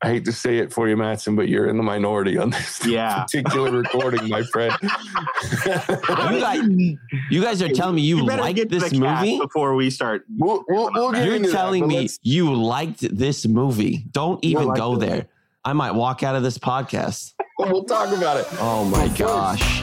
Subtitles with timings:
[0.00, 2.80] I hate to say it for you, Matson, but you're in the minority on this
[2.86, 3.24] Yeah.
[3.24, 4.72] particular recording, my friend.
[4.80, 4.88] You
[6.40, 6.60] guys,
[7.30, 9.38] you guys are telling me you, better like get to this the cast movie?
[9.40, 10.24] before we start.
[10.36, 14.04] we'll, we'll, we'll get You're into that, telling me you liked this movie.
[14.12, 15.00] Don't You even liked go it.
[15.00, 15.26] there.
[15.64, 17.34] I might walk out of this podcast.
[17.58, 18.46] we'll talk about it.
[18.60, 19.82] Oh my But first- gosh.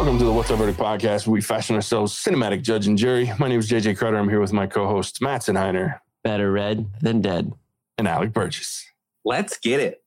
[0.00, 3.30] Welcome to the What's Up Verdict podcast, where we fashion ourselves cinematic judge and jury.
[3.38, 4.16] My name is JJ Carter.
[4.16, 7.52] I'm here with my co-hosts Matson Heiner Better red than dead.
[7.98, 8.82] and Alec Burgess.
[9.26, 10.02] Let's get it.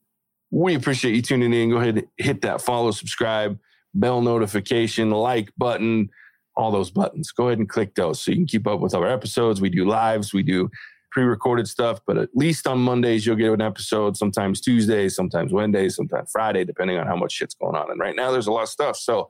[0.49, 1.69] We appreciate you tuning in.
[1.69, 3.59] Go ahead and hit that follow, subscribe,
[3.93, 6.09] bell notification, like button,
[6.57, 7.31] all those buttons.
[7.31, 9.61] Go ahead and click those so you can keep up with our episodes.
[9.61, 10.71] We do lives, we do
[11.11, 14.17] pre-recorded stuff, but at least on Mondays you'll get an episode.
[14.17, 17.91] Sometimes Tuesdays, sometimes Wednesdays, sometimes Friday, depending on how much shit's going on.
[17.91, 18.97] And right now there's a lot of stuff.
[18.97, 19.29] So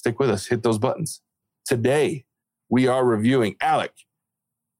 [0.00, 0.46] stick with us.
[0.46, 1.20] Hit those buttons.
[1.66, 2.24] Today
[2.70, 3.92] we are reviewing Alec.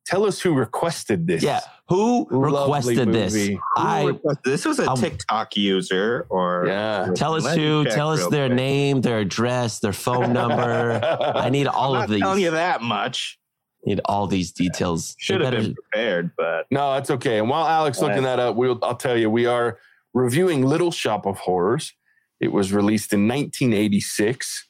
[0.06, 1.42] Tell us who requested this.
[1.42, 1.60] Yeah.
[1.88, 3.34] Who Lovely requested this?
[3.34, 3.60] movie.
[3.76, 4.12] I
[4.44, 7.08] This was a I'll- TikTok user, or Yeah.
[7.14, 8.56] tell us who, tell us their quick.
[8.56, 11.00] name, their address, their phone number.
[11.02, 12.22] I need all I'm of not these.
[12.22, 13.38] telling you that much.
[13.84, 15.14] Need all these details.
[15.14, 17.38] They Should have better- been prepared, but No, that's okay.
[17.38, 19.78] And while Alex Go looking that up, we'll, I'll tell you, we are
[20.14, 21.92] reviewing Little Shop of Horrors.
[22.40, 24.66] It was released in 1986.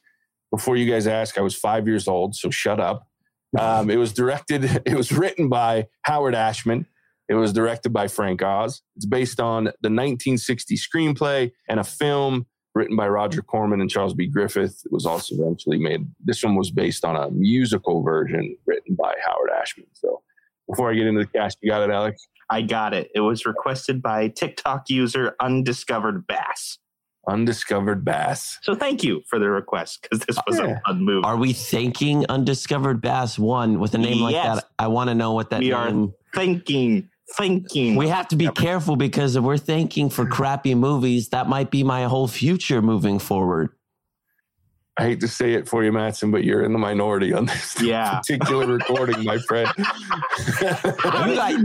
[0.51, 3.07] Before you guys ask, I was five years old, so shut up.
[3.59, 6.87] Um, it was directed, it was written by Howard Ashman.
[7.29, 8.83] It was directed by Frank Oz.
[8.97, 14.15] It's based on the 1960 screenplay and a film written by Roger Corman and Charles
[14.15, 14.27] B.
[14.27, 14.83] Griffith.
[14.85, 16.09] It was also eventually made.
[16.25, 19.87] This one was based on a musical version written by Howard Ashman.
[19.93, 20.23] So
[20.69, 22.27] before I get into the cast, you got it, Alex?
[22.49, 23.11] I got it.
[23.15, 26.79] It was requested by TikTok user Undiscovered Bass.
[27.29, 28.59] Undiscovered Bass.
[28.63, 30.79] So thank you for the request because this was Yeah.
[30.79, 31.25] a fun movie.
[31.25, 34.65] Are we thanking Undiscovered Bass One with a name like that?
[34.79, 36.13] I want to know what that We are name.
[36.35, 37.97] thinking, thinking.
[37.97, 41.85] We have to be careful because if we're thanking for crappy movies, that might be
[41.85, 43.71] my whole future moving forward.
[44.99, 47.77] I hate to say it for you, Matson, but you're in the minority on this
[47.83, 48.19] Yeah.
[48.19, 49.69] particular recording, my friend.
[49.79, 49.85] You
[51.35, 51.57] guys,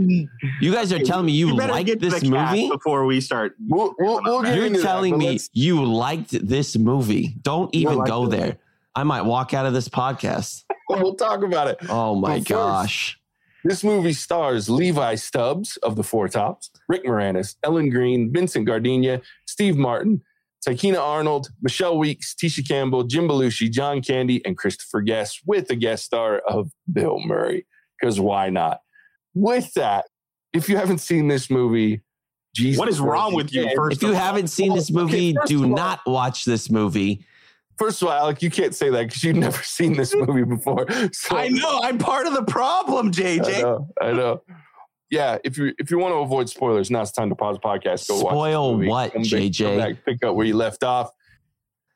[0.62, 2.69] you guys are telling me you, better like get to this the cast movie?
[2.69, 3.56] before we start.
[3.68, 7.35] we'll, we'll, we'll get You're into that, telling me you liked this movie.
[7.41, 8.30] Don't even liked go it.
[8.31, 8.58] there.
[8.96, 10.64] I might walk out of this podcast.
[10.90, 11.78] we'll talk about it.
[11.90, 13.19] Oh my Well, first- gosh.
[13.68, 19.22] This movie stars Levi Stubbs of the Four Tops, Rick Moranis, Ellen Greene, Vincent Gardenia,
[19.47, 20.22] Steve Martin,
[20.68, 25.76] Tichina Arnold, Michelle Weeks, Tisha Campbell, Jim Belushi, John Candy, and Christopher Guest, with a
[25.76, 27.66] guest star of Bill Murray.
[28.00, 28.80] Because why not?
[29.34, 30.06] With that,
[30.53, 32.02] if you haven't seen this movie,
[32.56, 33.70] Jesus, What is wrong with you?
[33.76, 34.16] First If you all?
[34.16, 37.26] haven't seen this movie, first do all- not watch this movie.
[37.78, 40.86] First of all, Alec, you can't say that because you've never seen this movie before.
[41.14, 43.62] So I know I'm part of the problem, I JJ.
[43.62, 44.42] know, I know.
[45.11, 47.61] Yeah, if you if you want to avoid spoilers, now it's time to pause the
[47.61, 48.07] podcast.
[48.07, 48.33] Go watch.
[48.33, 49.77] Spoil this what, Come JJ?
[49.77, 51.11] back, pick up where you left off.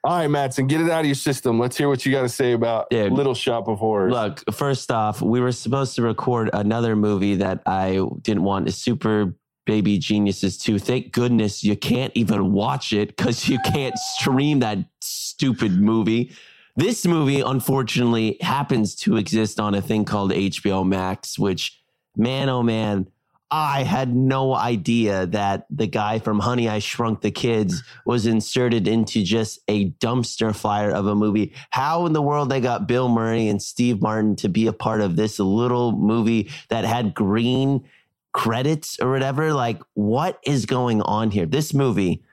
[0.03, 1.59] All right, Matson, get it out of your system.
[1.59, 3.11] Let's hear what you got to say about Dude.
[3.11, 4.13] Little Shop of Horrors.
[4.13, 8.77] Look, first off, we were supposed to record another movie that I didn't want is
[8.77, 10.79] Super Baby Geniuses 2.
[10.79, 16.31] Thank goodness you can't even watch it because you can't stream that stupid movie.
[16.77, 21.78] This movie, unfortunately, happens to exist on a thing called HBO Max, which,
[22.15, 23.07] man, oh man,
[23.51, 28.87] I had no idea that the guy from Honey, I Shrunk the Kids was inserted
[28.87, 31.53] into just a dumpster fire of a movie.
[31.71, 35.01] How in the world they got Bill Murray and Steve Martin to be a part
[35.01, 37.83] of this little movie that had green
[38.33, 39.51] credits or whatever?
[39.51, 41.47] Like, what is going on here?
[41.47, 42.23] This movie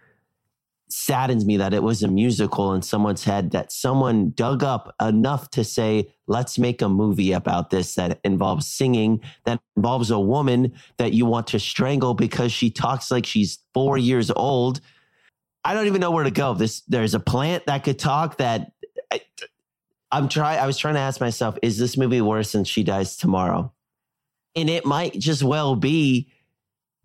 [0.96, 5.50] saddens me that it was a musical in someone's head that someone dug up enough
[5.50, 10.72] to say, let's make a movie about this that involves singing, that involves a woman
[10.96, 14.80] that you want to strangle because she talks like she's four years old.
[15.64, 16.54] I don't even know where to go.
[16.54, 18.72] This there's a plant that could talk that
[19.12, 19.20] I,
[20.10, 23.18] I'm trying I was trying to ask myself, is this movie worse than She Dies
[23.18, 23.70] Tomorrow?
[24.54, 26.32] And it might just well be,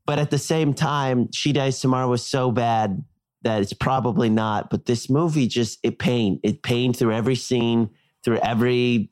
[0.05, 3.03] but at the same time, She Dies Tomorrow was so bad
[3.43, 4.69] that it's probably not.
[4.69, 6.39] But this movie just it pained.
[6.43, 7.89] It pained through every scene,
[8.23, 9.09] through every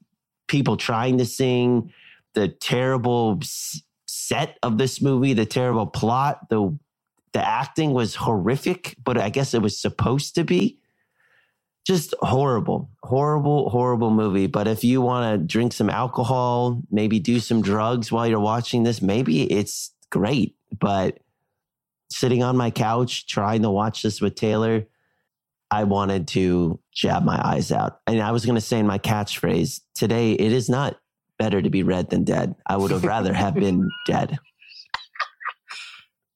[0.47, 1.93] people trying to sing,
[2.33, 3.39] the terrible
[4.07, 6.77] set of this movie, the terrible plot, the
[7.31, 10.79] the acting was horrific, but I guess it was supposed to be.
[11.85, 14.47] Just horrible, horrible, horrible movie.
[14.47, 18.83] But if you want to drink some alcohol, maybe do some drugs while you're watching
[18.83, 20.55] this, maybe it's great.
[20.77, 21.19] But
[22.11, 24.85] sitting on my couch trying to watch this with Taylor,
[25.71, 27.99] I wanted to jab my eyes out.
[28.07, 30.99] And I was going to say in my catchphrase today, it is not
[31.37, 32.55] better to be red than dead.
[32.65, 34.37] I would have rather have been dead.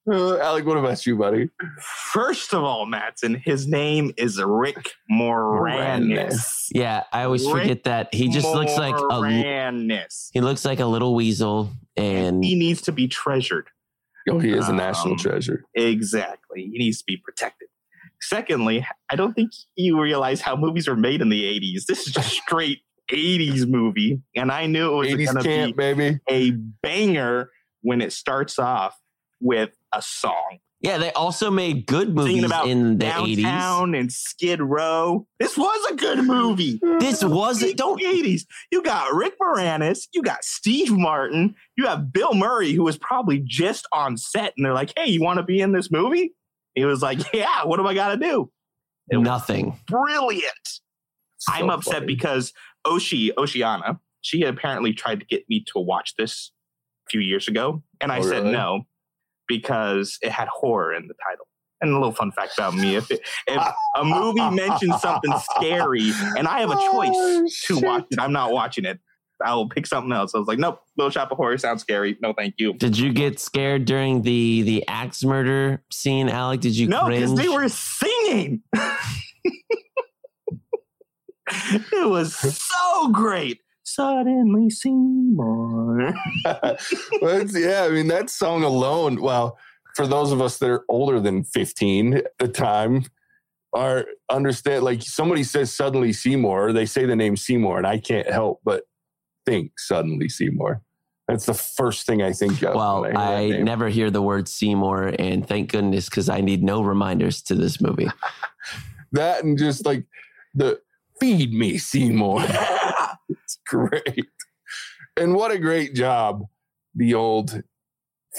[0.10, 1.50] Uh, Alec, what about you, buddy?
[1.82, 6.68] First of all, Matson, his name is Rick Moranis.
[6.72, 10.30] Yeah, I always Rick forget that he just looks like a Moranis.
[10.34, 13.68] he looks like a little weasel, and He needs to be treasured.
[14.30, 15.64] Oh, he is a national Um, treasure.
[15.76, 16.64] Exactly.
[16.72, 17.68] He needs to be protected.
[18.22, 21.86] Secondly, I don't think you realize how movies were made in the 80s.
[21.86, 22.80] This is just straight
[23.12, 24.22] 80s movie.
[24.36, 26.20] And I knew it was going to be baby.
[26.30, 27.50] a banger
[27.82, 28.98] when it starts off
[29.42, 30.60] with a song.
[30.84, 33.44] Yeah, they also made good movies about in the eighties.
[33.44, 35.26] Downtown and Skid Row.
[35.40, 36.80] This was a good movie.
[37.00, 37.78] This wasn't.
[37.78, 38.42] Don't 80s.
[38.72, 43.42] You got Rick Moranis, you got Steve Martin, you have Bill Murray, who was probably
[43.44, 46.34] just on set, and they're like, "Hey, you want to be in this movie?"
[46.76, 48.52] He was like, "Yeah, what do I got to do?"
[49.10, 49.80] It nothing.
[49.88, 50.44] brilliant.
[51.38, 52.06] So I'm upset funny.
[52.08, 52.54] because
[52.86, 56.52] Oshi Oceana, she apparently tried to get me to watch this
[57.08, 58.52] a few years ago, and I Oh, said really?
[58.52, 58.86] no
[59.48, 61.46] because it had horror in the title.
[61.82, 63.62] And a little fun fact about me: if it, if
[63.98, 68.32] a movie mentions something scary, and I have a choice Oh, to watch it, I'm
[68.32, 69.00] not watching it.
[69.44, 70.34] I'll pick something else.
[70.34, 72.18] I was like, nope, Little Shop of Horror sounds scary.
[72.22, 72.74] No, thank you.
[72.76, 76.62] Did you get scared during the the axe murder scene, Alec?
[76.62, 77.40] Did you No, because cringe?
[77.42, 78.62] they were singing.
[81.48, 83.60] it was so great.
[83.96, 86.14] Suddenly Seymour.
[87.22, 89.22] Well, yeah, I mean that song alone.
[89.22, 89.58] Well,
[89.96, 93.06] for those of us that are older than 15 at the time,
[93.74, 98.30] are understand like somebody says suddenly Seymour, they say the name Seymour, and I can't
[98.30, 98.84] help but
[99.46, 100.82] think suddenly Seymour.
[101.28, 102.76] That's the first thing I think of.
[102.76, 106.84] well, I, I never hear the word Seymour, and thank goodness because I need no
[106.84, 108.10] reminders to this movie.
[109.14, 110.06] that and just like
[110.54, 110.82] the
[111.20, 112.44] feed me Seymour.
[113.44, 114.26] it's great.
[115.18, 116.44] And what a great job
[116.96, 117.62] the old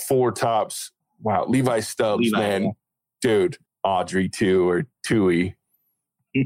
[0.08, 0.91] four tops.
[1.23, 2.38] Wow, Levi Stubbs, Levi.
[2.38, 2.73] man.
[3.23, 5.56] Dude, Audrey too or Tui.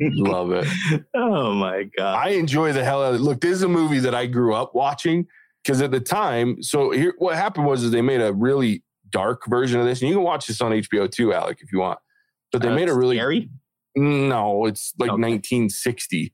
[0.00, 0.66] Love it.
[1.14, 2.16] oh my god.
[2.16, 3.22] I enjoy the hell out of it.
[3.24, 5.26] Look, this is a movie that I grew up watching
[5.64, 9.42] because at the time, so here what happened was is they made a really dark
[9.46, 11.98] version of this, and you can watch this on HBO too, Alec, if you want.
[12.50, 13.48] But they Uh, made a really scary.
[13.96, 15.20] no, it's like Okay.
[15.20, 16.32] 1960.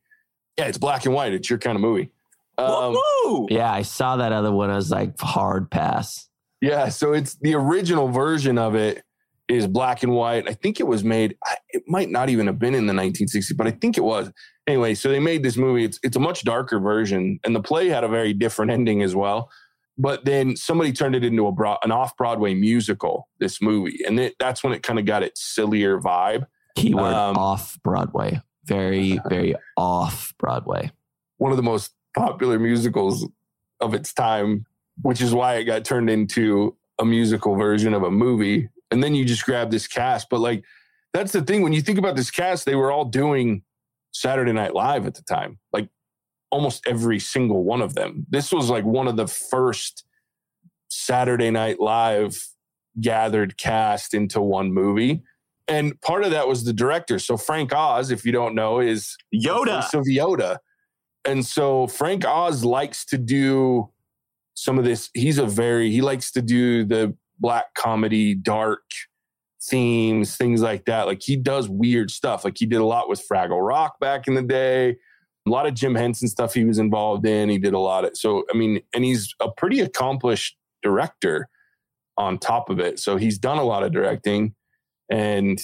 [0.58, 1.32] Yeah, it's black and white.
[1.32, 2.10] It's your kind of movie.
[2.58, 3.46] Um, Woo!
[3.50, 4.70] Yeah, I saw that other one.
[4.70, 6.28] I was like, hard pass.
[6.60, 9.04] yeah, so it's the original version of it
[9.48, 10.48] is black and white.
[10.48, 11.36] I think it was made.
[11.70, 14.30] It might not even have been in the 1960s, but I think it was.
[14.66, 15.84] Anyway, so they made this movie.
[15.84, 19.14] It's it's a much darker version, and the play had a very different ending as
[19.14, 19.50] well.
[19.96, 23.28] But then somebody turned it into a broad, an off Broadway musical.
[23.40, 26.46] This movie, and it, that's when it kind of got its sillier vibe.
[26.76, 28.40] Keyword Um, off Broadway.
[28.68, 30.92] Very, very off Broadway.
[31.38, 33.26] one of the most popular musicals
[33.80, 34.66] of its time,
[35.02, 38.68] which is why it got turned into a musical version of a movie.
[38.90, 40.28] And then you just grab this cast.
[40.30, 40.64] But like,
[41.12, 41.62] that's the thing.
[41.62, 43.62] When you think about this cast, they were all doing
[44.12, 45.88] Saturday Night Live at the time, like
[46.50, 48.26] almost every single one of them.
[48.28, 50.04] This was like one of the first
[50.88, 52.48] Saturday Night Live
[53.00, 55.22] gathered cast into one movie.
[55.68, 57.18] And part of that was the director.
[57.18, 59.92] So Frank Oz, if you don't know, is Yoda.
[59.92, 60.58] of Yoda.
[61.24, 63.90] And so Frank Oz likes to do
[64.54, 65.10] some of this.
[65.12, 68.80] He's a very, he likes to do the black comedy, dark
[69.62, 71.06] themes, things like that.
[71.06, 72.44] Like he does weird stuff.
[72.44, 74.96] Like he did a lot with Fraggle Rock back in the day.
[75.46, 77.50] A lot of Jim Henson stuff he was involved in.
[77.50, 81.48] He did a lot of, so, I mean, and he's a pretty accomplished director
[82.16, 82.98] on top of it.
[82.98, 84.54] So he's done a lot of directing
[85.10, 85.60] and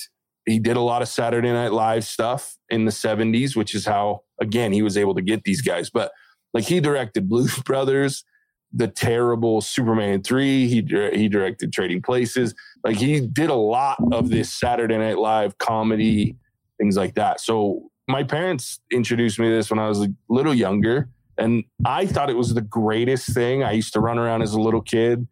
[0.46, 4.22] he did a lot of Saturday Night Live stuff in the 70s, which is how,
[4.40, 5.90] again, he was able to get these guys.
[5.90, 6.12] But
[6.52, 8.24] like he directed Blues Brothers,
[8.72, 10.74] the terrible Superman 3, he,
[11.14, 12.54] he directed Trading Places.
[12.82, 16.36] Like he did a lot of this Saturday Night Live comedy,
[16.78, 17.40] things like that.
[17.40, 21.08] So my parents introduced me to this when I was a little younger.
[21.38, 23.64] And I thought it was the greatest thing.
[23.64, 25.26] I used to run around as a little kid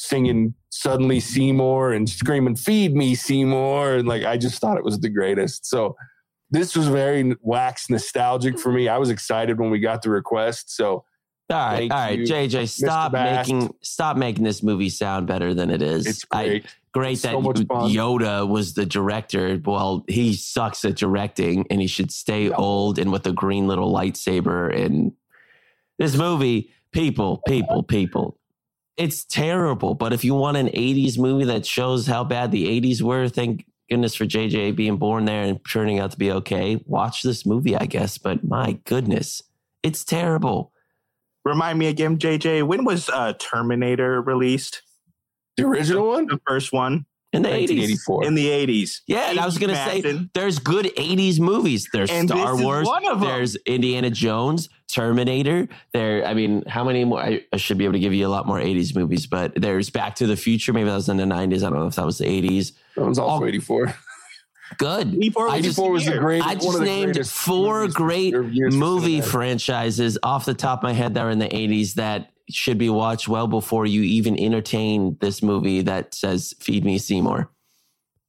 [0.00, 3.94] singing suddenly Seymour and screaming, feed me Seymour.
[3.96, 5.66] And like, I just thought it was the greatest.
[5.66, 5.96] So
[6.50, 8.88] this was very wax nostalgic for me.
[8.88, 10.74] I was excited when we got the request.
[10.74, 11.04] So
[11.50, 15.68] all right, all right, you, JJ, stop making stop making this movie sound better than
[15.70, 16.06] it is.
[16.06, 16.66] it's I- great.
[16.92, 17.66] great So that.
[17.68, 19.60] Yoda was the director.
[19.64, 22.54] Well, he sucks at directing, and he should stay No.
[22.56, 24.72] old and with a green little lightsaber.
[24.72, 25.12] And
[25.98, 28.38] this movie, people, people, people,
[29.00, 29.94] it's terrible.
[29.94, 33.64] But if you want an '80s movie that shows how bad the '80s were, thank
[33.88, 36.80] goodness for JJ being born there and turning out to be okay.
[36.86, 38.18] Watch this movie, I guess.
[38.18, 39.42] But my goodness,
[39.82, 40.72] it's terrible.
[41.44, 44.82] Remind me again, JJ, when was uh, Terminator released?
[45.56, 46.26] The original one?
[46.26, 47.68] The first one In the 80s.
[47.68, 48.24] 1984.
[48.26, 49.00] in the 80s.
[49.06, 51.88] Yeah, and I was going to say there's good 80s movies.
[51.92, 53.28] There's And Star Wars, one of 'em.
[53.28, 55.68] there's Indiana Jones, Terminator.
[55.92, 57.20] There, I mean, how many more?
[57.20, 59.90] I, I should be able to give you a lot more 80s movies, but there's
[59.90, 60.72] Back to the Future.
[60.72, 61.58] Maybe that was in the 90s.
[61.58, 62.72] I don't know if that was the 80s.
[62.96, 63.94] That was also Oh, 84.
[64.78, 65.14] Good.
[65.14, 66.48] 84 I was just- 84 was the greatest.
[66.48, 70.82] I just of named four great or years for movie franchises off the top of
[70.84, 74.38] my head that were in the 80s that should be watched well before you even
[74.38, 77.50] entertain this movie that says "Feed Me Seymour."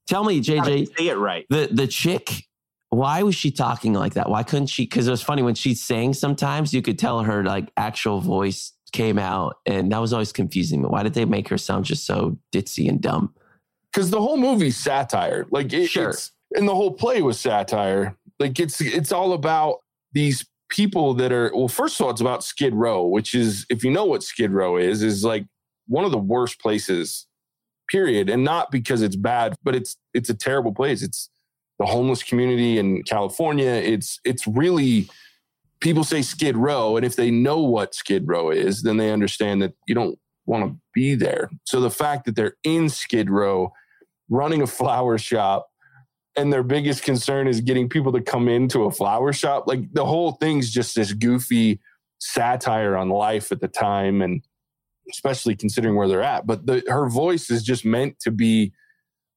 [0.08, 1.46] Tell me, JJ, Say it right.
[1.50, 2.46] the the chick
[2.90, 5.74] why was she talking like that why couldn't she because it was funny when she
[5.74, 10.34] sang sometimes you could tell her like actual voice came out and that was always
[10.34, 13.34] confusing me why did they make her sound just so ditzy and dumb
[13.94, 15.46] because the whole movie's satire.
[15.52, 16.10] Like it, Sure.
[16.10, 18.18] it's and the whole play was satire.
[18.40, 19.78] Like it's it's all about
[20.12, 21.68] these people that are well.
[21.68, 24.78] First of all, it's about Skid Row, which is if you know what Skid Row
[24.78, 25.46] is, is like
[25.88, 27.28] one of the worst places.
[27.90, 31.04] Period, and not because it's bad, but it's it's a terrible place.
[31.04, 31.30] It's
[31.78, 33.70] the homeless community in California.
[33.70, 35.10] It's it's really
[35.82, 39.62] people say Skid Row, and if they know what Skid Row is, then they understand
[39.62, 41.50] that you don't want to be there.
[41.66, 43.74] So the fact that they're in Skid Row
[44.30, 45.68] running a flower shop
[46.36, 49.66] and their biggest concern is getting people to come into a flower shop.
[49.68, 51.80] Like the whole thing's just this goofy
[52.20, 54.44] satire on life at the time and
[55.10, 56.48] especially considering where they're at.
[56.48, 58.72] But the, her voice is just meant to be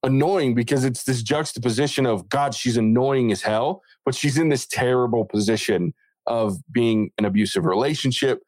[0.05, 4.67] annoying because it's this juxtaposition of god she's annoying as hell but she's in this
[4.67, 5.95] terrible position
[6.27, 8.43] of being an abusive relationship.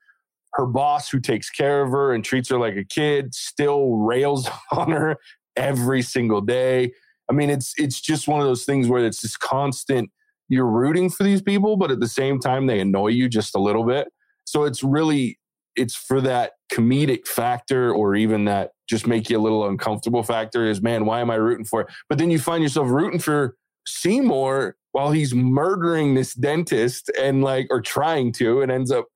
[0.54, 4.48] Her boss who takes care of her and treats her like a kid still rails
[4.72, 5.16] on her
[5.56, 6.92] every single day.
[7.28, 10.10] I mean, it's it's just one of those things where it's this constant
[10.48, 13.60] you're rooting for these people, but at the same time they annoy you just a
[13.60, 14.08] little bit.
[14.44, 15.38] So it's really
[15.74, 20.66] it's for that comedic factor or even that just make you a little uncomfortable factor
[20.66, 21.88] is man, why am I rooting for it?
[22.08, 23.56] But then you find yourself rooting for
[23.86, 29.06] Seymour while he's murdering this dentist and like or trying to and ends up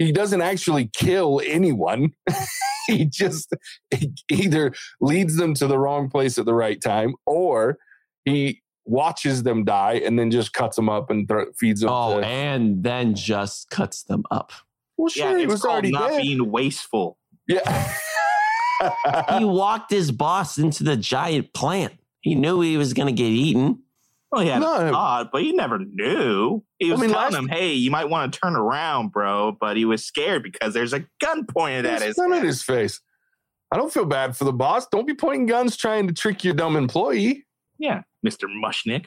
[0.00, 2.12] he doesn't actually kill anyone.
[2.86, 3.54] he just
[3.94, 7.76] he either leads them to the wrong place at the right time or
[8.24, 11.90] he watches them die and then just cuts them up and thro- feeds them.
[11.92, 14.52] oh to, and then just cuts them up
[14.96, 16.22] well, Yeah, sure, he it's was called already not dead.
[16.22, 17.16] being wasteful.
[17.46, 17.92] yeah.
[19.38, 21.92] he walked his boss into the giant plant
[22.22, 23.80] he knew he was going to get eaten
[24.32, 24.86] Well, he had No.
[24.86, 26.62] a thought, but he never knew.
[26.78, 29.76] He I was mean, telling him, "Hey, you might want to turn around, bro." But
[29.76, 32.38] he was scared because there's a gun pointed at his none head.
[32.40, 33.00] at his face.
[33.72, 34.86] I don't feel bad for the boss.
[34.86, 37.44] Don't be pointing guns trying to trick your dumb employee.
[37.78, 39.06] Yeah, Mister Mushnik.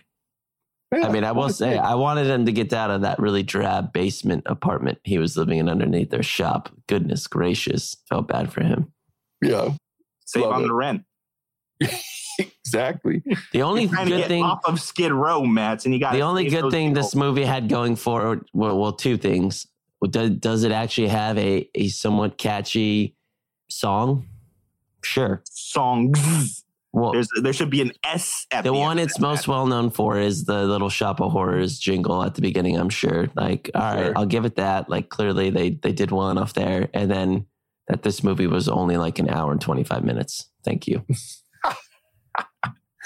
[0.93, 3.93] I mean, I will say, I wanted him to get out of that really drab
[3.93, 6.69] basement apartment he was living in underneath their shop.
[6.87, 7.95] Goodness gracious.
[8.09, 8.91] Felt bad for him.
[9.41, 9.69] yeah,
[10.25, 10.67] Save Love on it.
[10.67, 11.03] the rent.
[12.39, 13.23] exactly.
[13.51, 14.43] The only You're trying to good get thing.
[14.43, 17.69] off of Skid Row, Mats, and you got the only good thing this movie had
[17.69, 19.67] going for well, well two things.
[20.09, 23.15] Does, does it actually have a, a somewhat catchy
[23.69, 24.27] song?
[25.01, 25.41] Sure.
[25.49, 26.63] songs.
[26.91, 29.89] Well, There's there should be an S at the the, one it's most well known
[29.89, 32.77] for is the little shop of horrors jingle at the beginning.
[32.77, 33.29] I'm sure.
[33.35, 34.13] Like, all right, Sure.
[34.15, 34.89] I'll give it that.
[34.89, 37.47] Like, clearly they they did well enough there, and then
[37.87, 40.49] that this movie was only like an hour and 25 minutes.
[40.63, 41.03] Thank you.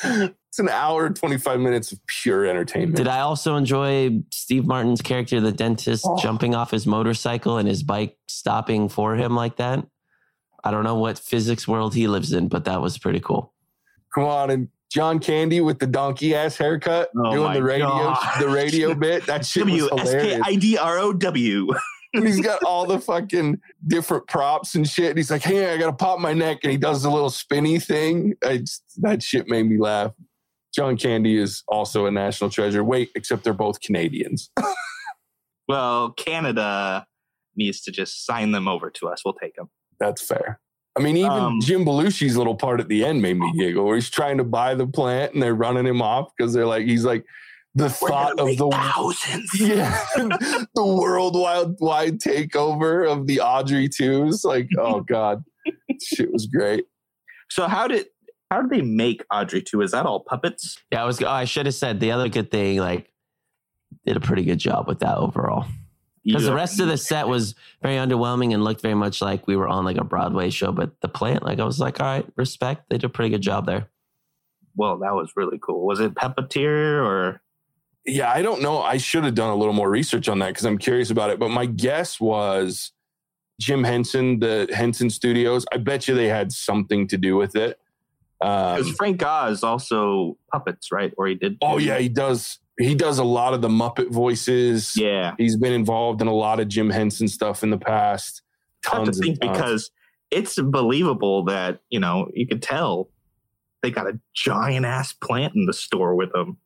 [0.50, 2.96] It's an hour and 25 minutes of pure entertainment.
[2.96, 6.18] Did I also enjoy Steve Martin's character, the dentist, Oh.
[6.18, 9.86] jumping off his motorcycle and his bike stopping for him like that?
[10.64, 13.54] I don't know what physics world he lives in, but that was pretty cool.
[14.16, 18.40] Come on, and John Candy with the donkey ass haircut Oh doing the radio gosh.
[18.40, 19.28] the radio bit.
[19.28, 20.48] That shit was W S K hilarious.
[22.18, 22.28] I D R O W.
[22.28, 25.10] and he's got all the fucking different props and shit.
[25.10, 27.80] And he's like, "Hey, I gotta pop my neck," and he does the little spinny
[27.80, 28.34] thing.
[28.44, 30.12] Just, that shit made me laugh.
[30.76, 32.84] John Candy is also a national treasure.
[32.84, 34.50] Wait, except they're both Canadians.
[35.68, 37.06] Well, Canada
[37.56, 39.24] needs to just sign them over to us.
[39.26, 39.70] We'll take them.
[40.00, 40.60] That's fair.
[40.98, 43.96] I mean, even Um, Jim Belushi's little part at the end made me giggle, where
[43.96, 47.04] he's trying to buy the plant and they're running him off because they're like, he's
[47.06, 47.26] like
[47.78, 49.52] the We're thought of the thousands.
[49.60, 54.44] yeah, the worldwide wide takeover of the Audrey twos.
[54.44, 55.44] Like, oh god,
[56.02, 56.86] shit was great.
[57.50, 58.08] So how did
[58.50, 59.82] how did they make Audrey two?
[59.82, 60.80] Is that all puppets?
[60.92, 61.22] Yeah, I was.
[61.22, 62.80] Oh, I should have said the other good thing.
[62.80, 63.12] Like,
[64.06, 65.66] did a pretty good job with that overall.
[66.26, 69.56] Because the rest of the set was very underwhelming and looked very much like we
[69.56, 70.74] were on like a Broadway show.
[70.74, 72.90] But the plant, like, I was like, all right, respect.
[72.90, 73.88] They did a pretty good job there.
[74.76, 75.86] well, that was really cool.
[75.86, 77.42] Was it Puppeteer or?
[78.08, 78.82] Yeah, I don't know.
[78.82, 81.40] I should have done a little more research on that because I'm curious about it.
[81.40, 82.94] But my guess was
[83.60, 85.66] Jim Henson, the Henson Studios.
[85.74, 87.78] I bet you they had something to do with it.
[88.40, 91.12] Because Um, Frank Oz also puppets, right?
[91.18, 91.58] Or he did.
[91.62, 92.60] oh yeah, he does.
[92.80, 94.94] He does a lot of the Muppet voices.
[94.96, 95.34] yeah.
[95.38, 98.44] He's been involved in a lot of Jim Henson stuff in the past.
[98.90, 99.52] I to think tons.
[99.52, 99.92] because
[100.32, 103.10] it's believable that you know you could tell
[103.82, 106.58] they got a giant ass plant in the store with them.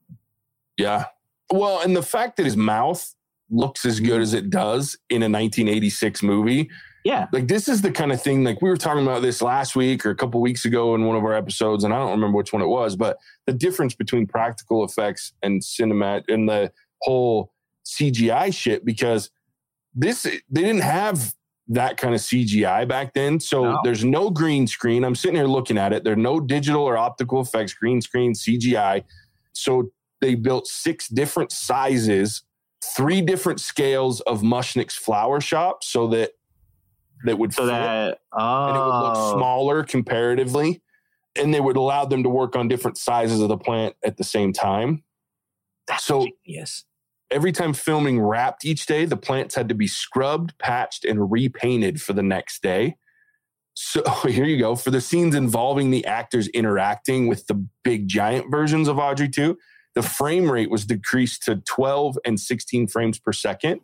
[0.78, 1.06] Yeah.
[1.52, 3.14] Well, and the fact that his mouth
[3.50, 6.70] looks as good as it does in a 1986 movie,
[7.04, 9.76] Yeah, like this is the kind of thing like we were talking about this last
[9.76, 12.38] week or a couple weeks ago in one of our episodes and I don't remember
[12.38, 13.18] which one it was, but
[13.48, 17.52] the difference between practical effects and cinema and the whole
[17.86, 19.32] CGI shit because
[19.94, 21.34] this they didn't have
[21.68, 23.40] that kind of CGI back then.
[23.40, 23.80] So No.
[23.84, 25.04] there's no green screen.
[25.04, 26.04] I'm sitting here looking at it.
[26.04, 29.04] There are no digital or optical effects, green screen, CGI.
[29.54, 29.90] So
[30.22, 32.44] they built six different sizes,
[32.96, 36.32] three different scales of Mushnik's flower shop so that
[37.24, 40.82] that would so fit that and it would look oh, smaller comparatively.
[41.36, 44.24] And they would allow them to work on different sizes of the plant at the
[44.24, 45.04] same time.
[45.88, 46.86] that's so- genius.
[47.30, 52.02] Every time filming wrapped each day, the plants had to be scrubbed, patched, and repainted
[52.02, 52.98] for the next day.
[53.74, 54.76] So here you go.
[54.76, 59.58] For the scenes involving the actors interacting with the big giant versions of Audrey 2,
[59.96, 63.82] the frame rate was decreased to 12 and 16 frames per second.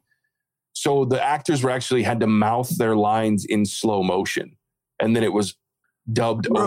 [0.73, 4.57] So the actors were actually had to mouth their lines in slow motion.
[4.99, 5.55] And then it was
[6.11, 6.57] dubbed over.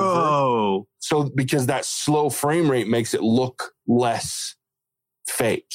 [0.98, 4.56] So because that slow frame rate makes it look less
[5.26, 5.72] fake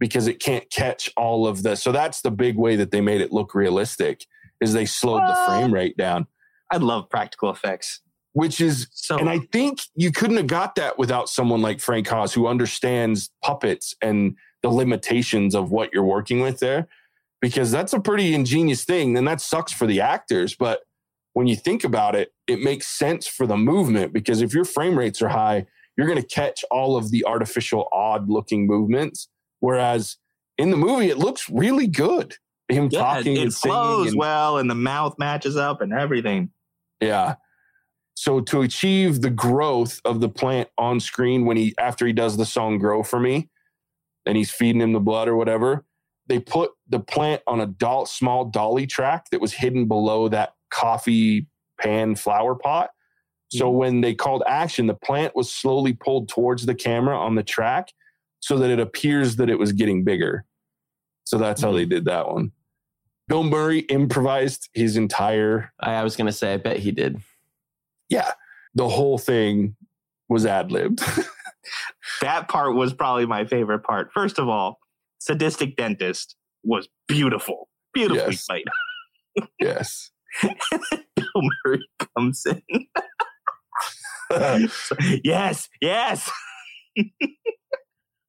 [0.00, 3.20] because it can't catch all of the so that's the big way that they made
[3.20, 4.24] it look realistic
[4.60, 6.26] is they slowed the frame rate down
[6.70, 8.00] I love practical effects.
[8.36, 12.12] Which is So and I think you couldn't have got that without someone like Frank
[12.12, 16.86] Oz who understands puppets and the limitations of what you're working with there
[17.40, 20.80] because that's a pretty ingenious thing and that sucks for the actors but
[21.32, 24.98] when you think about it it makes sense for the movement because if your frame
[24.98, 25.64] rates are high
[25.96, 29.28] you're going to catch all of the artificial odd looking movements
[29.60, 30.16] whereas
[30.58, 32.36] in the movie it looks really good
[32.68, 35.80] him yeah, talking it, and it singing flows and- well, and the mouth matches up
[35.80, 36.50] and everything.
[37.00, 37.36] yeah.
[38.16, 42.38] So to achieve the growth of the plant on screen when he after he does
[42.38, 43.50] the song "Grow for Me,"
[44.24, 45.84] and he's feeding him the blood or whatever,
[46.26, 50.54] they put the plant on a doll, small dolly track that was hidden below that
[50.70, 51.46] coffee
[51.78, 52.90] pan flower pot.
[53.52, 53.78] So mm-hmm.
[53.78, 57.92] when they called action, the plant was slowly pulled towards the camera on the track,
[58.40, 60.46] so that it appears that it was getting bigger.
[61.24, 61.90] So that's how they mm-hmm.
[61.90, 62.52] did that one.
[63.28, 67.20] Bill Murray improvised his entire I, I was gonna say, I bet he did.
[68.08, 68.32] Yeah,
[68.74, 69.76] the whole thing
[70.28, 71.00] was ad libbed.
[72.20, 74.10] That part was probably my favorite part.
[74.14, 74.78] First of all,
[75.18, 78.46] sadistic dentist was beautiful, beautifully Yes.
[78.46, 78.64] played.
[79.60, 80.10] yes.
[80.42, 81.80] Bill Murray
[82.16, 82.62] comes in.
[85.24, 86.30] yes, yes.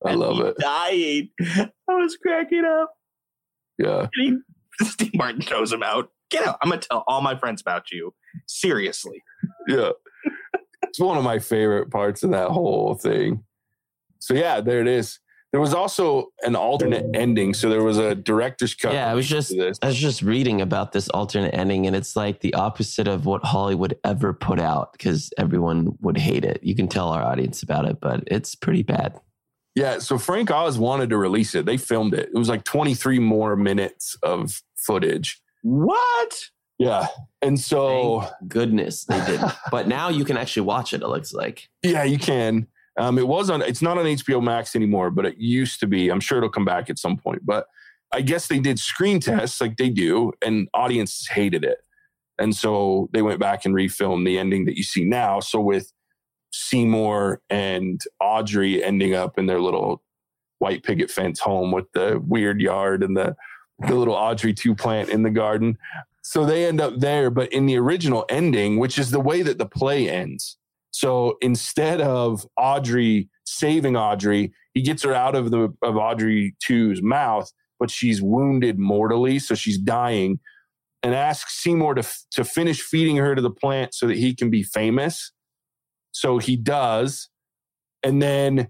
[0.06, 0.58] I love it.
[0.60, 1.30] Dying.
[1.40, 2.92] I was cracking up.
[3.78, 4.08] Yeah.
[4.82, 6.10] Steve Martin throws him out.
[6.30, 6.58] Get out.
[6.62, 8.14] I'm gonna tell all my friends about you.
[8.48, 9.24] Seriously.
[9.68, 9.92] Yeah.
[10.84, 13.44] It's one of my favorite parts of that whole thing.
[14.20, 15.20] So yeah, there it is.
[15.52, 17.54] There was also an alternate ending.
[17.54, 18.94] So there was a director's cut.
[18.94, 19.78] Yeah, I was just this.
[19.82, 23.46] I was just reading about this alternate ending, and it's like the opposite of what
[23.46, 26.60] Hollywood ever put out because everyone would hate it.
[26.64, 29.20] You can tell our audience about it, but it's pretty bad.
[29.74, 30.00] Yeah.
[30.00, 31.66] So Frank Oz wanted to release it.
[31.66, 32.30] They filmed it.
[32.34, 35.42] It was like 23 more minutes of footage.
[35.62, 36.50] What?
[36.80, 37.08] Yeah.
[37.42, 39.42] And so Thank goodness they did.
[39.72, 41.02] but now you can actually watch it.
[41.02, 41.70] It looks like.
[41.84, 42.68] Yeah, you can.
[43.00, 43.62] Um, it was on.
[43.62, 46.10] It's not on HBO Max anymore, but it used to be.
[46.10, 47.46] I'm sure it'll come back at some point.
[47.46, 47.68] But
[48.12, 51.78] I guess they did screen tests like they do, and audiences hated it,
[52.40, 55.40] and so they went back and refilmed the ending that you see now.
[55.40, 55.92] So with
[56.52, 60.02] Seymour and Audrey ending up in their little
[60.60, 63.36] white picket fence home with the weird yard and the
[63.80, 65.78] the little Audrey two plant in the garden.
[66.24, 69.58] So they end up there, but in the original ending, which is the way that
[69.58, 70.58] the play ends.
[70.92, 77.02] So instead of Audrey saving Audrey, he gets her out of the of Audrey 2's
[77.02, 80.40] mouth, but she's wounded mortally, so she's dying,
[81.04, 84.50] and asks Seymour to to finish feeding her to the plant so that he can
[84.50, 85.32] be famous.
[86.12, 87.30] So he does,
[88.04, 88.70] and then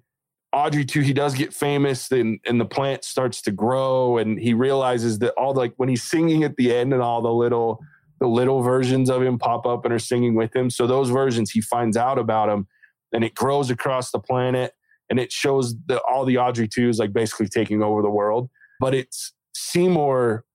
[0.53, 4.53] Audrey 2, he does get famous, then and the plant starts to grow, and he
[4.53, 7.79] realizes that all like when he's singing at the end and all the little
[8.19, 10.69] the little versions of him pop up and are singing with him.
[10.69, 12.67] So those versions he finds out about him
[13.13, 14.73] and it grows across the planet
[15.09, 18.49] and it shows that all the Audrey twos like basically taking over the world.
[18.79, 20.45] But it's Seymour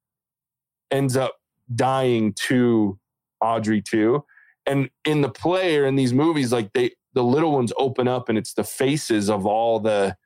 [0.91, 1.37] ends up
[1.75, 2.99] dying to
[3.41, 4.25] Audrey too.
[4.67, 8.29] And in the play or in these movies, like they the little ones open up
[8.29, 10.17] and it's the faces of all the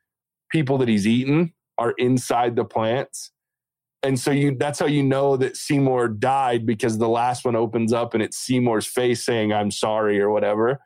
[0.49, 3.31] people that he's eaten are inside the plants.
[4.03, 7.91] And so you that's how you know that Seymour died because the last one opens
[7.91, 10.79] up and it's Seymour's face saying I'm sorry or whatever.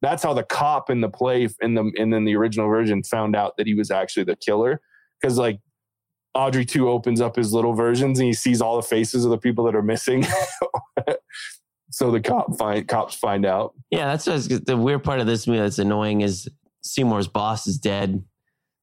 [0.00, 3.34] That's how the cop in the play in the and then the original version found
[3.34, 4.80] out that he was actually the killer
[5.20, 5.60] because like
[6.34, 9.38] Audrey 2 opens up his little versions and he sees all the faces of the
[9.38, 10.24] people that are missing.
[11.90, 13.74] so the cop find cops find out.
[13.90, 16.48] Yeah, that's what's, the weird part of this movie that's annoying is
[16.82, 18.22] Seymour's boss is dead,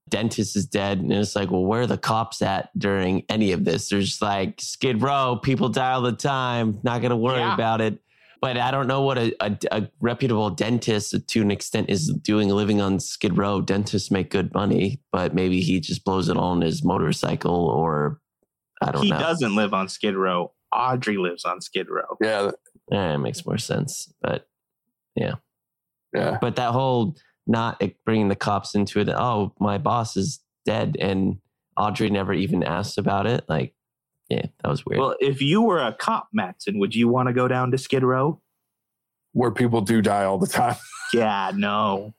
[0.10, 3.64] dentist is dead, and it's like, well, where are the cops at during any of
[3.66, 3.90] this?
[3.90, 7.54] There's just like Skid Row, people die all the time, not gonna worry Yeah.
[7.54, 8.00] about it.
[8.42, 12.50] But I don't know what a, a, a reputable dentist to an extent is doing
[12.50, 13.60] living on Skid Row.
[13.62, 18.20] Dentists make good money, but maybe he just blows it all on his motorcycle or
[18.84, 19.18] I don't He know.
[19.20, 20.52] doesn't live on Skid Row.
[20.72, 22.18] Audrey lives on Skid Row.
[22.22, 22.52] Yeah,
[22.92, 24.14] Eh, it makes more sense.
[24.22, 24.48] But
[25.16, 25.36] yeah.
[26.14, 26.38] Yeah.
[26.40, 27.16] But that whole
[27.48, 31.38] not bringing the cops into it oh my boss is dead and
[31.78, 33.76] audrey never even asked about it like
[34.30, 37.34] yeah that was weird Well, if you were a cop, Matson, would you want to
[37.34, 38.42] go down to Skid Row?
[39.34, 40.76] Where people do die all the time.
[41.14, 42.16] Yeah, no.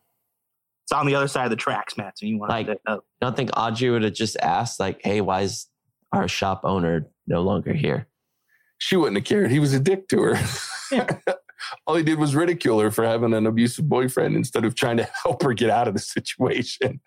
[0.85, 2.29] It's on the other side of the tracks, Matson.
[2.29, 5.20] You want Like- to uh, i don't think audrey would have just asked like hey
[5.20, 5.66] why is
[6.12, 8.07] our shop owner no longer here
[8.79, 9.51] She wouldn't have cared.
[9.51, 10.39] He was a dick to her.
[11.87, 15.09] all he did was ridicule her for having an abusive boyfriend instead of trying to
[15.25, 17.01] help her get out of the situation.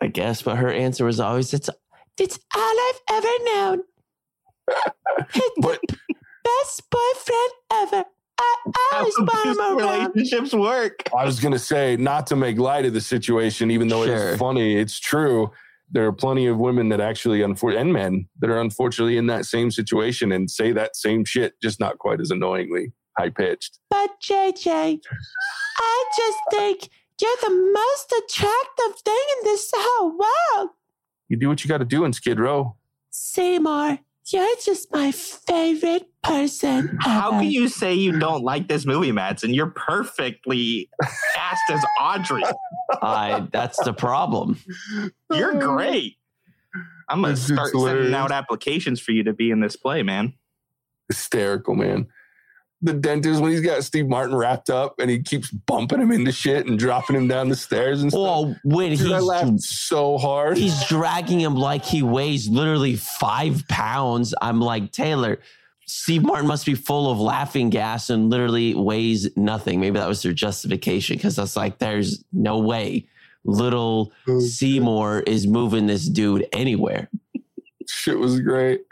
[0.00, 1.70] i guess but her answer was always it's
[2.18, 3.82] it's all i've ever known
[5.34, 5.80] It's But
[6.42, 8.04] best boyfriend ever
[8.38, 8.56] i
[8.90, 11.02] how always want abusive him relationships work.
[11.16, 14.30] I was going to say, not to make light of the situation, even though Sure.
[14.30, 15.50] it's funny, it's true.
[15.94, 19.70] There are plenty of women that actually, and men that are unfortunately in that same
[19.70, 23.78] situation and say that same shit, just not quite as annoyingly high pitched.
[23.90, 25.00] But JJ,
[25.78, 30.70] I just think you're the most attractive thing in this whole world.
[31.28, 32.76] You do what you got to do in Skid Row.
[33.10, 34.00] Seymour,
[34.32, 36.98] you're just my favorite person.
[37.00, 37.40] How ever.
[37.40, 39.52] can you say you don't like this movie, Matson?
[39.52, 40.88] You're perfectly
[41.34, 42.42] cast as Audrey.
[43.02, 44.58] I that's the problem.
[45.30, 45.74] You're oh.
[45.74, 46.16] great.
[47.08, 50.34] I'm gonna This start sending out applications for you to be in this play, man.
[51.08, 52.08] Hysterical, man.
[52.82, 56.32] The dentist, when he's got Steve Martin wrapped up and he keeps bumping him into
[56.32, 58.20] shit and dropping him down the stairs and stuff.
[58.20, 60.58] Oh, well, when Dude, I he's laughed so hard.
[60.58, 64.34] he's dragging him like he weighs literally five pounds.
[64.42, 65.40] I'm like, Taylor,
[65.86, 69.80] Steve Martin must be full of laughing gas and literally weighs nothing.
[69.80, 73.06] Maybe that was their justification because that's like, there's no way
[73.44, 77.08] little oh, Seymour is moving this dude anywhere.
[77.86, 78.82] shit was great.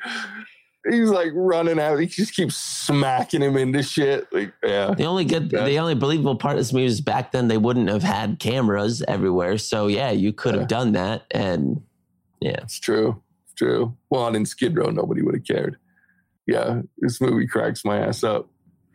[0.91, 1.99] He's like running out.
[1.99, 4.27] He just keeps smacking him into shit.
[4.33, 4.95] Like, yeah.
[4.95, 5.65] The only good, Yeah.
[5.65, 9.03] the only believable part of this movie is back then they wouldn't have had cameras
[9.07, 9.59] everywhere.
[9.59, 10.67] So yeah, you could have Yeah.
[10.79, 11.23] done that.
[11.31, 11.83] And
[12.41, 13.23] yeah, It's true.
[13.45, 13.97] It's true.
[14.11, 15.77] Well, and in Skid Row, nobody would have cared.
[16.49, 18.49] Yeah, this movie cracks my ass up.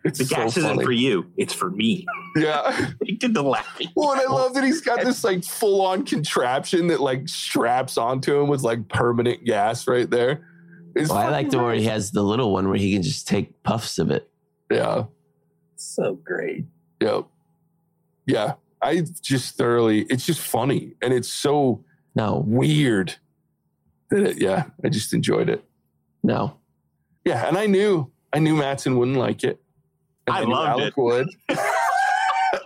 [0.03, 0.83] It's The so gas isn't funny.
[0.85, 2.05] for you; it's for me.
[2.35, 2.91] Yeah.
[3.03, 3.87] He did the laughing.
[3.95, 7.97] Well, and I love that he's got this like full on contraption that like straps
[7.97, 10.45] onto him with like permanent gas right there.
[10.97, 13.03] It's well, I like fucking the where he has the little one where he can
[13.03, 14.29] just take puffs of it.
[14.71, 15.05] Yeah.
[15.75, 16.65] So great.
[17.01, 17.25] Yep.
[18.25, 18.53] Yeah.
[18.81, 21.83] I just thoroughly, it's just funny and it's so
[22.15, 23.15] No, weird
[24.09, 25.63] that it, yeah, I just enjoyed it.
[26.23, 26.57] no.
[27.25, 27.47] Yeah.
[27.47, 29.61] And I knew, I knew Matson wouldn't like it.
[30.27, 31.01] And I knew loved Alec it.
[31.01, 31.27] would.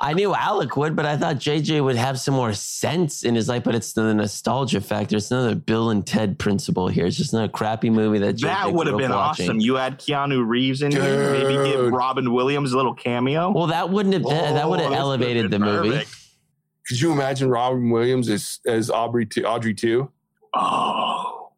[0.03, 3.47] I knew Alec would, but I thought JJ would have some more sense in his
[3.47, 3.63] life.
[3.63, 5.15] But it's the nostalgia factor.
[5.17, 7.05] It's another Bill and Ted principle here.
[7.05, 9.45] It's just another crappy movie that JJ That would have been watching.
[9.45, 9.59] awesome.
[9.59, 11.31] You had Keanu Reeves in here.
[11.33, 13.51] Maybe give Robin Williams a little cameo.
[13.51, 16.05] Well, that wouldn't have that, that would Oh, have elevated the would've movie.
[16.87, 20.09] Could you imagine Robin Williams as, as Aubrey, t- Audrey too?
[20.55, 21.51] Oh,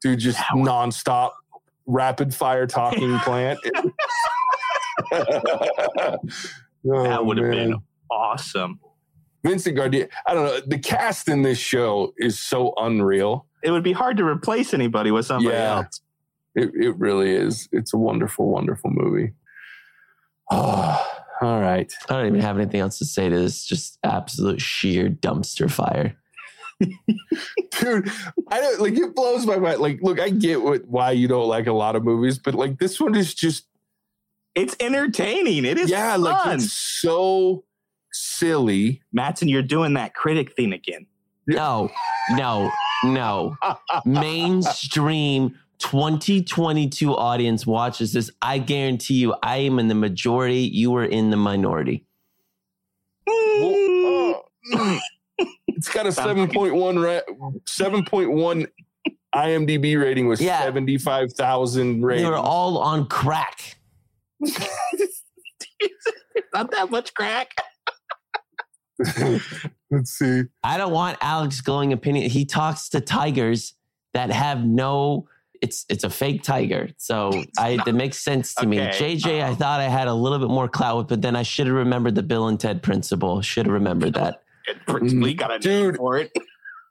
[0.00, 1.32] Dude, just would- nonstop
[1.86, 3.58] rapid fire talking plant.
[6.84, 7.76] that that would have been
[8.10, 8.80] awesome.
[9.44, 10.08] Vincent Gardenia.
[10.26, 10.60] I don't know.
[10.66, 13.46] The cast in this show is so unreal.
[13.62, 15.76] It would be hard to replace anybody with somebody Yeah.
[15.76, 16.00] else.
[16.54, 17.68] It, it really is.
[17.72, 19.32] It's a wonderful, wonderful movie.
[20.50, 21.06] Oh,
[21.40, 21.90] all right.
[22.08, 23.64] I don't even have anything else to say to this.
[23.64, 26.16] Just absolute sheer dumpster fire.
[26.80, 28.10] Dude,
[28.50, 29.80] I don't like it blows my mind.
[29.80, 32.78] Like, look, I get what why you don't like a lot of movies, but like
[32.78, 33.66] this one is just
[34.54, 35.64] It's entertaining.
[35.64, 36.22] It is yeah, fun.
[36.22, 37.64] like it's so
[38.12, 39.02] silly.
[39.12, 41.06] Matson, you're doing that critic thing again.
[41.46, 41.90] No,
[42.30, 42.70] no,
[43.04, 43.56] no.
[44.04, 48.30] Mainstream 2022 audience watches this.
[48.42, 50.60] I guarantee you, I am in the majority.
[50.60, 52.04] You are in the minority.
[53.26, 54.98] Well, uh,
[55.68, 57.34] it's got a 7.1 ra-
[57.66, 58.66] 7.1
[59.34, 60.62] IMDb rating with Yeah.
[60.62, 62.28] 75,000 They ratings.
[62.28, 63.76] were all on crack.
[66.52, 67.52] Not that much crack.
[69.90, 70.44] Let's see.
[70.62, 72.30] I don't want Alex glowing opinion.
[72.30, 73.74] He talks to tigers
[74.14, 75.28] that have no.
[75.62, 78.80] It's it's a fake tiger, so I it makes sense to me.
[78.80, 81.36] Okay, JJ, I um, thought I had a little bit more clout with, but then
[81.36, 83.42] I should have remembered the Bill and Ted principle.
[83.42, 84.42] Should have remembered that.
[84.66, 85.96] It got a name Dude.
[85.96, 86.32] for it.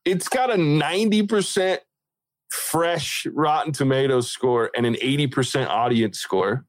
[0.06, 1.80] It's got a 90%
[2.52, 6.66] fresh Rotten Tomatoes score and an 80% audience score.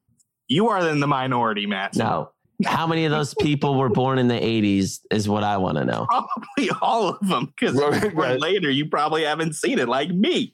[0.51, 1.95] You are in the minority, Matt.
[1.95, 2.31] No,
[2.65, 5.85] how many of those people were born in the '80s is what I want to
[5.85, 6.05] know.
[6.09, 8.37] Probably all of them, because Right, right.
[8.37, 10.53] later you probably haven't seen it, like me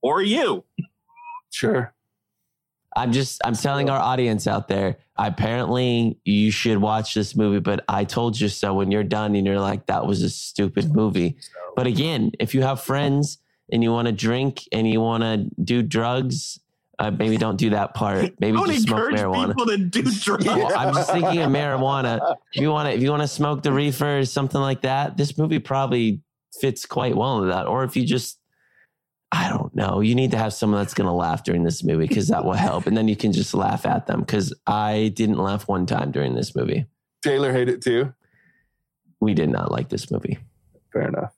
[0.00, 0.62] or you.
[1.50, 1.92] Sure.
[2.94, 4.98] I'm just I'm telling our audience out there.
[5.16, 8.74] Apparently, you should watch this movie, but I told you so.
[8.74, 11.36] When you're done and you're like, "That was a stupid movie,"
[11.74, 13.38] But again, if you have friends
[13.72, 16.60] and you want to drink and you want to do drugs,
[16.98, 18.32] uh, maybe don't do that part.
[18.40, 19.48] Maybe Don't just smoke marijuana.
[19.48, 20.46] people to do drugs.
[20.46, 22.36] Well, I'm just thinking of marijuana.
[22.52, 25.16] If you want to, if you want to smoke the reefer or something like that,
[25.16, 26.22] this movie probably
[26.58, 27.66] fits quite well into that.
[27.66, 28.38] Or if you just,
[29.30, 32.06] I don't know, you need to have someone that's going to laugh during this movie
[32.06, 34.20] because that will help, and then you can just laugh at them.
[34.20, 36.86] Because I didn't laugh one time during this movie.
[37.22, 38.14] Taylor hated it too.
[39.20, 40.38] We did not like this movie.
[40.92, 41.34] Fair enough.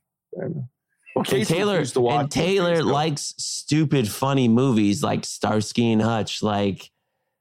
[1.18, 6.02] Well, And Taylor refused to watch and Taylor likes stupid, funny movies like Starsky and
[6.02, 6.90] Hutch, like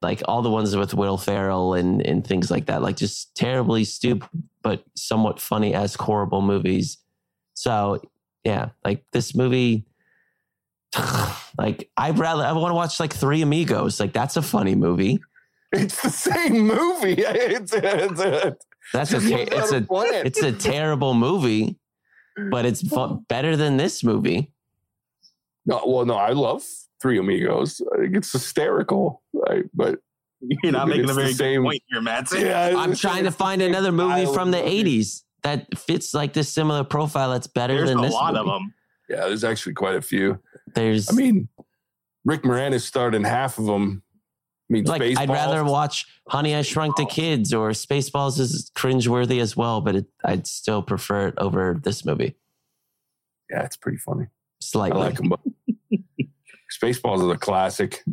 [0.01, 3.83] like all the ones with Will Ferrell and and things like that, like just terribly
[3.83, 4.27] stupid
[4.61, 6.97] but somewhat funny as horrible movies.
[7.53, 8.01] So
[8.43, 9.85] yeah, like this movie.
[11.59, 13.99] Like I'd rather I want to watch like Three Amigos.
[13.99, 15.17] Like that's a funny movie.
[15.71, 17.15] It's the same movie.
[17.25, 19.85] It's, it's, it's, That's a it's a
[20.23, 21.77] it's a terrible movie,
[22.51, 23.27] but it's fu- mm.
[23.27, 24.51] better than this movie.
[25.65, 26.63] No, well, no, I love
[27.01, 27.81] Three Amigos.
[27.93, 29.21] I think it's hysterical.
[29.47, 29.99] I, but
[30.41, 32.41] You're not I mean, making a it's the very same- good point here, Matson.
[32.41, 34.99] yeah, I'm trying to find another movie from the movie.
[35.01, 38.45] 80s that fits like this similar profile that's better There's than a this lot of
[38.45, 38.73] them.
[39.09, 40.39] Yeah, there's actually quite a few.
[40.73, 41.47] There's I mean,
[42.25, 44.03] Rick Moranis starred in half of them.
[44.69, 49.39] I mean, like I'd rather watch Honey I Shrunk the Kids or Spaceballs is cringeworthy
[49.39, 52.35] as well, but it, I'd still prefer it over this movie
[53.49, 54.25] Yeah, it's pretty funny.
[54.75, 55.39] I like them both.
[56.81, 58.03] Spaceballs is a classic.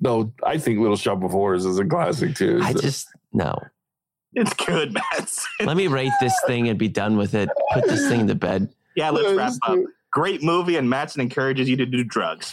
[0.00, 2.60] Though I think Little Shop of Horrors is a classic too.
[2.60, 3.56] I just no.
[4.34, 5.44] It's good, Matson.
[5.66, 7.50] Let me rate this thing and be done with it.
[7.72, 8.68] Put this thing to bed.
[8.96, 9.78] Yeah, let's wrap up.
[10.10, 12.52] Great movie, and Matson encourages you to do drugs.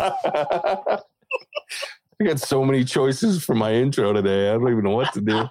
[2.20, 4.48] I got so many choices for my intro today.
[4.48, 5.44] I don't even know what to do.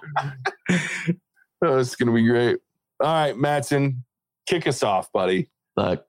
[1.62, 2.58] oh, it's gonna be great.
[3.00, 4.04] All right, Matson,
[4.46, 5.48] kick us off, buddy.
[5.76, 6.04] Look,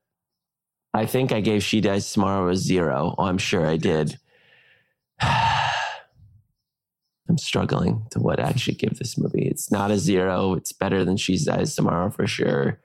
[0.94, 3.14] I think I gave She Dies Tomorrow a zero.
[3.18, 4.18] Oh, I'm sure I did.
[7.30, 9.48] I'm struggling to what I actually give this movie.
[9.48, 10.54] It's not a zero.
[10.54, 12.80] It's better than She Dies Tomorrow for sure.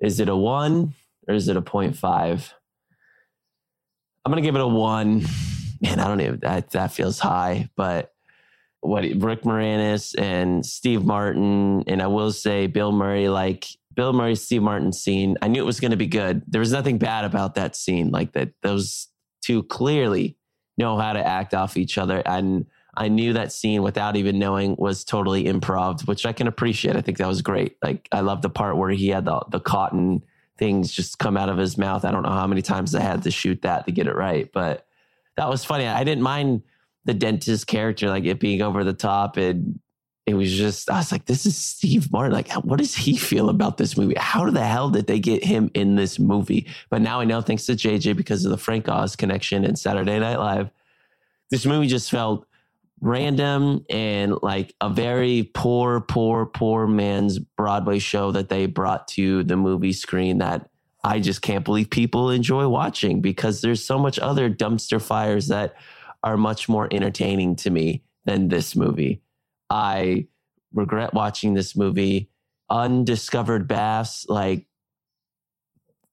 [0.00, 0.94] Is it a one
[1.28, 2.52] or is it a 0.5?
[4.24, 5.24] I'm gonna give it a one.
[5.84, 8.12] Man, I don't even that that feels high, but
[8.80, 14.34] what Rick Moranis and Steve Martin, and I will say Bill Murray, like Bill Murray,
[14.34, 15.36] Steve Martin scene.
[15.42, 16.42] I knew it was going to be good.
[16.46, 18.10] There was nothing bad about that scene.
[18.10, 19.08] Like that, those
[19.42, 20.36] two clearly
[20.76, 22.66] know how to act off each other, and
[22.96, 26.96] I knew that scene without even knowing was totally improv, which I can appreciate.
[26.96, 27.76] I think that was great.
[27.82, 30.24] Like I love the part where he had the the cotton
[30.56, 32.04] things just come out of his mouth.
[32.04, 34.50] I don't know how many times I had to shoot that to get it right,
[34.52, 34.86] but
[35.36, 35.86] that was funny.
[35.86, 36.62] I didn't mind
[37.04, 39.36] the dentist character, like it being over the top.
[39.36, 39.78] And
[40.26, 42.32] it was just, I was like, this is Steve Martin.
[42.32, 44.14] Like, what does he feel about this movie?
[44.16, 46.66] How the hell did they get him in this movie?
[46.88, 50.18] But now I know, thanks to JJ, because of the Frank Oz connection and Saturday
[50.18, 50.70] Night Live,
[51.50, 52.46] this movie just felt
[53.00, 59.44] random and like a very poor, poor, poor man's Broadway show that they brought to
[59.44, 60.70] the movie screen that
[61.04, 65.76] I just can't believe people enjoy watching because there's so much other dumpster fires that
[66.22, 69.22] are much more entertaining to me than this movie.
[69.68, 70.28] I
[70.72, 72.30] regret watching this movie.
[72.70, 74.66] Undiscovered Bass, like,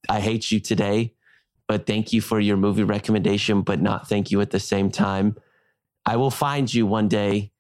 [0.10, 1.14] I hate you today,
[1.68, 5.38] but thank you for your movie recommendation, but not thank you at the same time.
[6.06, 7.54] I will find you one day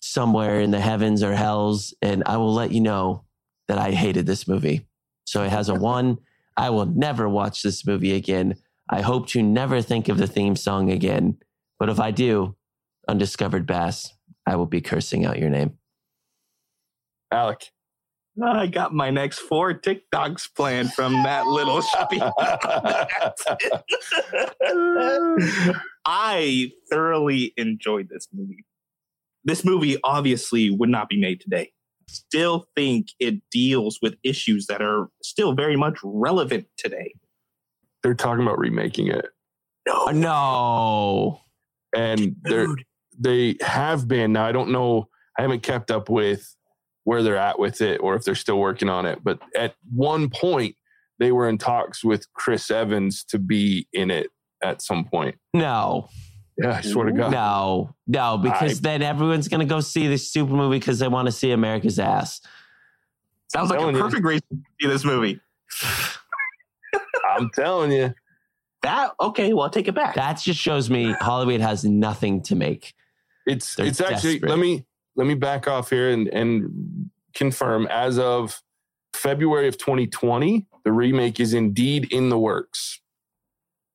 [0.00, 3.24] somewhere in the heavens or hells, and I will let you know
[3.68, 4.88] that I hated this movie.
[5.26, 6.18] So it has a one.
[6.56, 8.54] I will never watch this movie again.
[8.88, 11.38] I hope to never think of the theme song again.
[11.78, 12.56] But if I do,
[13.08, 14.12] Undiscovered Bass,
[14.46, 15.78] I will be cursing out your name.
[17.30, 17.70] Alec.
[18.42, 22.20] I got my next four TikToks planned from that little speech.
[26.04, 28.66] I thoroughly enjoyed this movie.
[29.44, 31.72] This movie obviously would not be made today.
[32.08, 37.14] Still think it deals with issues that are still very much relevant today.
[38.02, 39.26] They're talking about remaking it.
[39.86, 40.06] No.
[40.06, 41.40] Uh, no.
[41.94, 42.74] And they're
[43.18, 44.32] they have been.
[44.32, 45.08] Now I don't know.
[45.38, 46.54] I haven't kept up with
[47.04, 49.20] where they're at with it or if they're still working on it.
[49.22, 50.74] But at one point,
[51.18, 54.28] they were in talks with Chris Evans to be in it
[54.62, 55.36] at some point.
[55.54, 56.08] No.
[56.58, 57.32] Yeah, I swear to God.
[57.32, 57.94] No.
[58.06, 61.32] No, because then everyone's going to go see this stupid movie because they want to
[61.32, 62.40] see America's ass.
[63.48, 64.02] sounds like a telling you.
[64.02, 65.40] perfect reason to see this movie.
[67.28, 68.14] I'm telling you.
[68.82, 69.52] That okay?
[69.52, 70.14] Well, I'll take it back.
[70.14, 72.94] That just shows me Hollywood has nothing to make.
[73.46, 78.18] It's They're it's actually let me let me back off here and and confirm as
[78.18, 78.62] of
[79.12, 83.00] February of 2020, the remake is indeed in the works.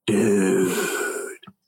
[0.08, 1.01] Dude.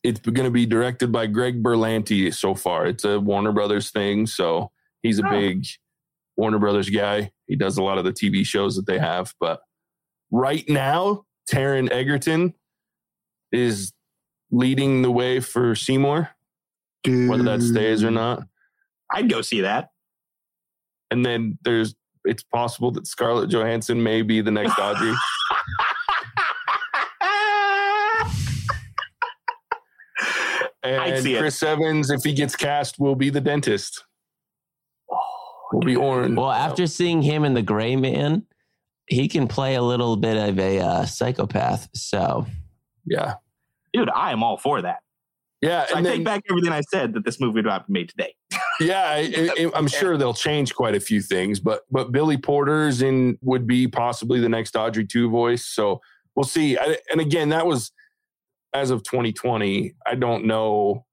[0.03, 2.85] It's going to be directed by Greg Berlanti so far.
[2.87, 5.29] It's a Warner Brothers thing, so he's a Oh.
[5.29, 5.65] big
[6.35, 7.31] Warner Brothers guy.
[7.47, 9.61] He does a lot of the TV shows that they have, but
[10.31, 12.53] right now, Taron Egerton
[13.51, 13.93] is
[14.51, 16.29] leading the way for Seymour,
[17.05, 18.47] whether that stays or not.
[19.11, 19.89] I'd go see that.
[21.11, 25.13] And then there's it's possible that Scarlett Johansson may be the next Audrey.
[30.84, 31.39] And see it.
[31.39, 34.04] Chris Evans, if he gets cast, will be the dentist.
[35.72, 36.38] Will be Orange.
[36.38, 38.46] Well, after seeing him in The Gray Man,
[39.08, 41.89] he can play a little bit of a uh, psychopath.
[41.93, 42.46] So,
[43.06, 43.36] yeah,
[43.93, 45.00] Dude, I am all for that.
[45.62, 47.93] yeah, So I and take back everything I said that this movie would not be
[47.93, 48.34] made today.
[48.80, 53.02] yeah, I, I, I'm sure they'll change quite a few things, but but Billy Porter's
[53.02, 55.65] in would be possibly the next Audrey II voice.
[55.65, 56.02] So
[56.36, 56.78] we'll see.
[56.78, 57.91] I, and again, that was
[58.73, 59.95] as of 2020.
[60.05, 61.05] I don't know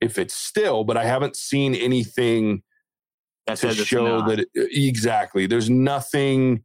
[0.00, 2.62] if it's still, but I haven't seen anything
[3.46, 5.46] That to show that it, uh, exactly.
[5.46, 6.64] There's nothing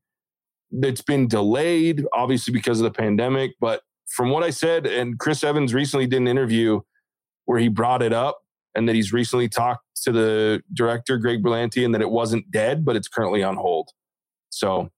[0.72, 3.52] that's been delayed, obviously because of the pandemic.
[3.60, 6.82] But from what I said, and Chris Evans recently did an interview
[7.46, 8.40] where he brought it up
[8.76, 12.86] and that he's recently talked to the director, Greg Berlanti, and that it wasn't dead,
[12.86, 13.90] but it's currently on hold.
[14.50, 14.90] So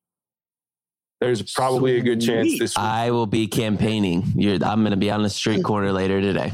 [1.21, 2.59] there's probably a good chance Sweet.
[2.59, 4.23] this I will be campaigning.
[4.35, 6.51] You're, I'm going to be on the street corner later today.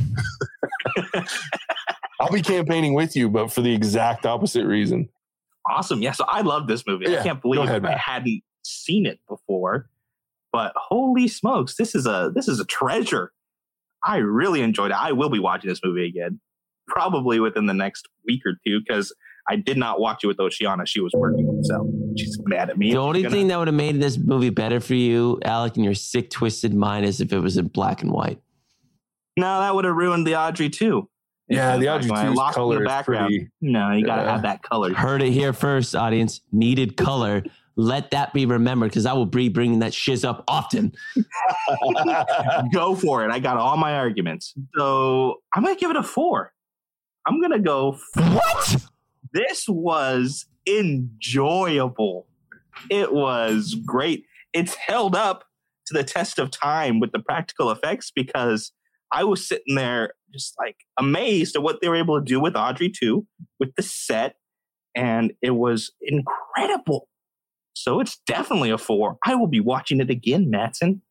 [2.20, 5.10] I'll be campaigning with you, but for the exact opposite reason.
[5.70, 6.02] awesome.
[6.02, 7.06] Yeah, so I love this movie.
[7.10, 7.98] Yeah, I can't believe ahead, I Matt.
[8.00, 9.90] hadn't seen it before.
[10.52, 13.34] But holy smokes, this is a this is a treasure.
[14.06, 14.98] I really enjoyed it.
[14.98, 16.40] I will be watching this movie again,
[16.88, 19.14] probably within the next week or two, because
[19.48, 20.86] I did not watch it with Oceana.
[20.86, 22.92] She was working, so she's mad at me.
[22.92, 25.84] The only Gonna- thing that would have made this movie better for you, Alec, in
[25.84, 28.40] your sick, twisted mind is if it was in black and white.
[29.38, 31.04] no, that would have ruined the Audrey II.
[31.48, 33.28] Yeah, the Audrey When I 2's in color the is background.
[33.28, 33.50] pretty.
[33.62, 34.32] No, you gotta Yeah.
[34.32, 34.94] have that color.
[34.96, 36.42] Heard it here first, audience.
[36.52, 37.44] Needed color.
[37.76, 40.94] Let that be remembered because I will be bringing that shiz up often.
[42.74, 43.32] go for it.
[43.32, 44.54] I got all my arguments.
[44.78, 46.54] So I'm gonna give it a four.
[47.28, 47.98] I'm gonna go.
[48.16, 48.78] What?
[49.36, 52.26] This was enjoyable.
[52.90, 54.26] It was great.
[54.54, 55.44] It's held up
[55.88, 58.72] to the test of time with the practical effects because
[59.12, 62.56] I was sitting there just like amazed at what they were able to do with
[62.56, 63.24] Audrey II,
[63.60, 64.36] with the set,
[64.96, 67.10] and it was incredible.
[67.74, 69.18] So it's definitely a four.
[69.26, 71.02] I will be watching it again, Matson.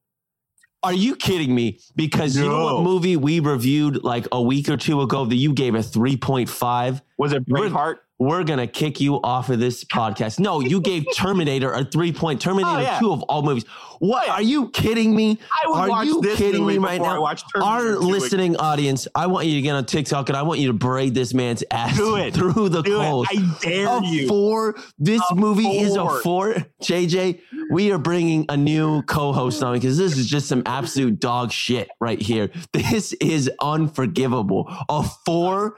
[0.82, 1.80] Are you kidding me?
[1.96, 5.54] Because you know what movie we reviewed like a week or two ago that you
[5.54, 7.00] gave a 3.5?
[7.18, 7.96] Was it Braveheart?
[8.18, 10.38] We're gonna kick you off of this podcast.
[10.38, 12.98] No, you gave Terminator a three point Terminator Oh, yeah.
[13.00, 13.64] two of all movies.
[13.98, 15.38] What oh, are you kidding me?
[15.64, 17.24] I would Are watch you this kidding me right now?
[17.24, 18.08] Our 2 again.
[18.08, 21.14] listening audience, I want you to get on TikTok and I want you to braid
[21.14, 22.34] this man's ass Do it.
[22.34, 23.28] through the Do coals.
[23.32, 23.38] it.
[23.40, 24.28] I dare a you.
[24.28, 24.76] four.
[24.98, 26.20] This A movie is a four.
[26.20, 26.54] four.
[26.82, 27.40] JJ,
[27.70, 31.88] we are bringing a new co-host on because this is just some absolute dog shit
[32.00, 32.50] right here.
[32.72, 34.66] This is unforgivable.
[34.88, 35.76] A four.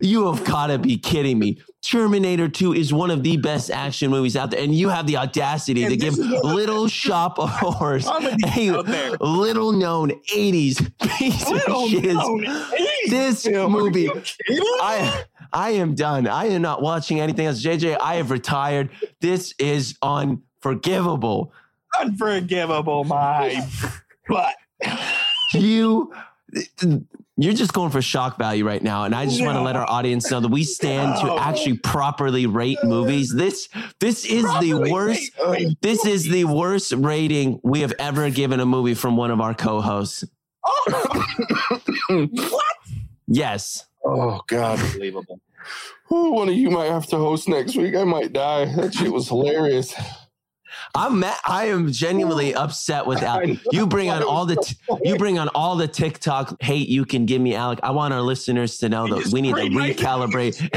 [0.00, 1.58] You have got to be kidding me.
[1.82, 5.16] Terminator 2 is one of the best action movies out there, and you have the
[5.16, 10.80] audacity And to give this is what- Little Shop of Horrors a little known 80s
[11.18, 12.04] piece Little of shit.
[12.14, 13.72] known 80s This film.
[13.72, 14.08] Movie.
[14.80, 16.26] I I am done.
[16.28, 17.62] I am not watching anything else.
[17.62, 18.90] JJ, I have retired.
[19.20, 21.52] This is unforgivable.
[21.98, 23.66] Unforgivable, my
[24.28, 24.54] butt.
[25.54, 26.12] You
[27.40, 29.04] you're just going for shock value right now.
[29.04, 32.46] And I just want to let our audience know that we stand to actually properly
[32.46, 33.32] rate movies.
[33.32, 33.68] This
[34.00, 38.66] this is the worst rate this is the worst rating we have ever given a
[38.66, 40.24] movie from one of our co-hosts.
[42.08, 42.64] what?
[43.28, 43.84] Yes.
[44.04, 44.80] Oh God.
[44.80, 45.40] Unbelievable.
[46.10, 47.94] Oh, one of you might have to host next week.
[47.94, 48.64] I might die.
[48.74, 49.94] That shit was hilarious.
[50.94, 53.58] I'm ma- I am genuinely upset with Alec.
[53.72, 57.26] You bring on all the t- you bring on all the TikTok hate you can
[57.26, 57.80] give me, Alec.
[57.82, 60.68] I want our listeners to know that we need to recalibrate.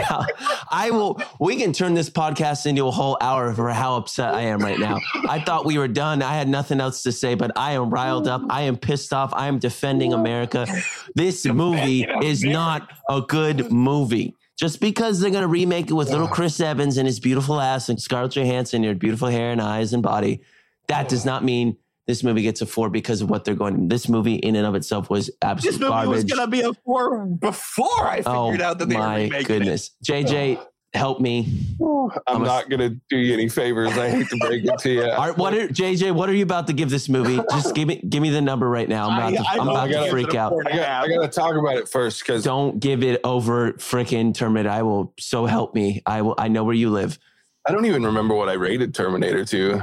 [0.70, 1.22] I will.
[1.40, 4.80] We can turn this podcast into a whole hour for how upset I am right
[4.80, 5.00] now.
[5.28, 6.22] I thought we were done.
[6.22, 8.42] I had nothing else to say, but I am riled up.
[8.50, 9.34] I am pissed off.
[9.34, 10.68] I am defending America.
[11.16, 14.36] This movie is not a good movie.
[14.62, 17.90] Just because they're going to remake it with little Chris Evans and his beautiful ass
[17.90, 20.42] and Scarlett Johansson, your beautiful hair and eyes and body,
[20.88, 23.88] that does not mean this movie gets a four because of what they're going.
[23.88, 27.26] This movie, in and of itself, was absolute This movie was gonna be a four
[27.26, 30.64] before I oh figured out that they were my goodness, JJ,
[30.94, 31.48] help me.
[31.82, 33.92] Oh, I'm I'm a- not gonna do you any favors.
[33.98, 35.04] I hate to break it to you.
[35.12, 36.14] All right, what are JJ?
[36.14, 37.40] What are you about to give this movie?
[37.52, 39.10] Just give me give me the number right now.
[39.10, 40.54] I'm about to, I, I I'm about to gotta- freak out.
[40.66, 44.34] I got, I got to talk about it first because Don't give it over frickin'
[44.36, 44.70] Terminator.
[44.70, 45.14] I will.
[45.20, 46.02] So help me.
[46.06, 46.36] I will.
[46.38, 47.18] I know where you live.
[47.68, 49.82] I don't even remember what I rated Terminator 2.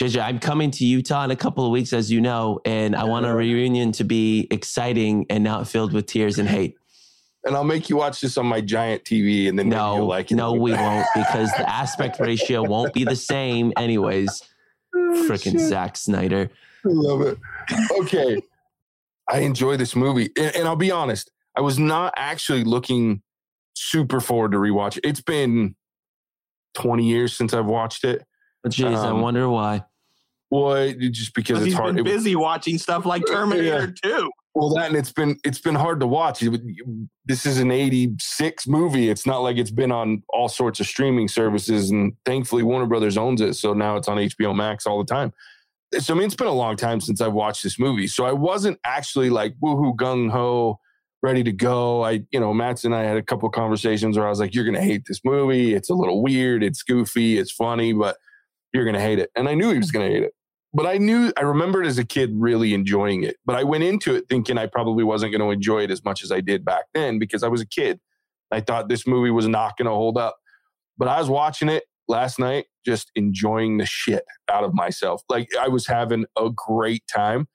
[0.00, 3.04] JJ, I'm coming to Utah in a couple of weeks, as you know, and I
[3.04, 6.76] want a reunion to be exciting and not filled with tears and hate.
[7.46, 10.30] And I'll make you watch this on my giant TV, and then No, you'll like
[10.32, 10.34] it.
[10.34, 14.42] no, we won't because the aspect ratio won't be the same, anyways.
[14.94, 15.60] Frickin' Shit.
[15.68, 16.50] Zack Snyder.
[16.84, 17.38] I love it.
[18.00, 18.42] Okay.
[19.30, 20.30] I enjoy this movie.
[20.36, 23.22] And, and I'll be honest, I was not actually looking
[23.74, 25.04] super forward to rewatch it.
[25.04, 25.74] It's been
[26.74, 28.24] 20 years since I've watched it.
[28.62, 29.84] But jeez, I Um, wonder why.
[30.50, 31.96] Well, just because Because it's he's hard.
[31.96, 34.30] been It- busy watching stuff like Terminator 2.
[34.56, 36.42] Well, that and it's been it's been hard to watch.
[37.26, 39.10] This is an 86 movie.
[39.10, 41.90] It's not like it's been on all sorts of streaming services.
[41.90, 43.52] And thankfully, Warner Brothers owns it.
[43.52, 45.34] So now it's on HBO Max all the time.
[45.98, 48.06] So, I mean, it's been a long time since I've watched this movie.
[48.06, 50.80] So I wasn't actually like woohoo gung ho,
[51.22, 52.02] ready to go.
[52.02, 54.64] I, you know, Matt's and I had a couple conversations where I was like, you're
[54.72, 55.74] to hate this movie.
[55.74, 56.64] It's a little weird.
[56.64, 57.36] It's goofy.
[57.36, 58.16] It's funny, but
[58.72, 59.30] you're to hate it.
[59.36, 60.32] And I knew he was to hate it.
[60.76, 63.38] But I knew, I remembered as a kid really enjoying it.
[63.46, 66.22] But I went into it thinking I probably wasn't going to enjoy it as much
[66.22, 67.98] as I did back then because I was a kid.
[68.52, 70.36] I thought this movie was not going to hold up.
[70.98, 75.22] But I was watching it last night, just enjoying the shit out of myself.
[75.30, 77.48] Like I was having a great time.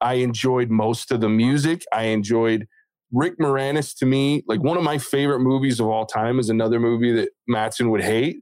[0.00, 1.84] I enjoyed most of the music.
[1.92, 2.66] I enjoyed
[3.12, 6.80] Rick Moranis to me, like one of my favorite movies of all time is another
[6.80, 8.40] movie that Matson would hate.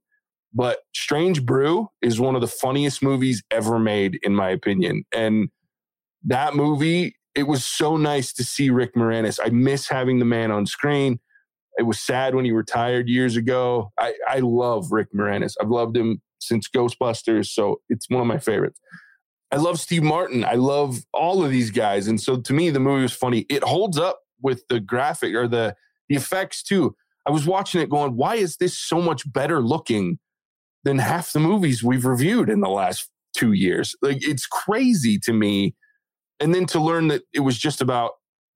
[0.54, 5.04] But Strange Brew is one of the funniest movies ever made, in my opinion.
[5.12, 5.48] And
[6.24, 9.38] that movie, it was so nice to see Rick Moranis.
[9.42, 11.20] I miss having the man on screen.
[11.78, 13.92] It was sad when he retired years ago.
[13.98, 15.54] I, I love Rick Moranis.
[15.60, 18.78] I've loved him since Ghostbusters, so it's one of my favorites.
[19.50, 20.44] I love Steve Martin.
[20.44, 23.46] I love all of these guys, and so to me, the movie was funny.
[23.48, 25.76] It holds up with the graphic or the
[26.08, 26.96] the effects too.
[27.26, 30.18] I was watching it, going, "Why is this so much better looking
[30.84, 35.32] than half the movies we've reviewed in the last two years?" Like it's crazy to
[35.32, 35.74] me.
[36.40, 38.12] And then to learn that it was just about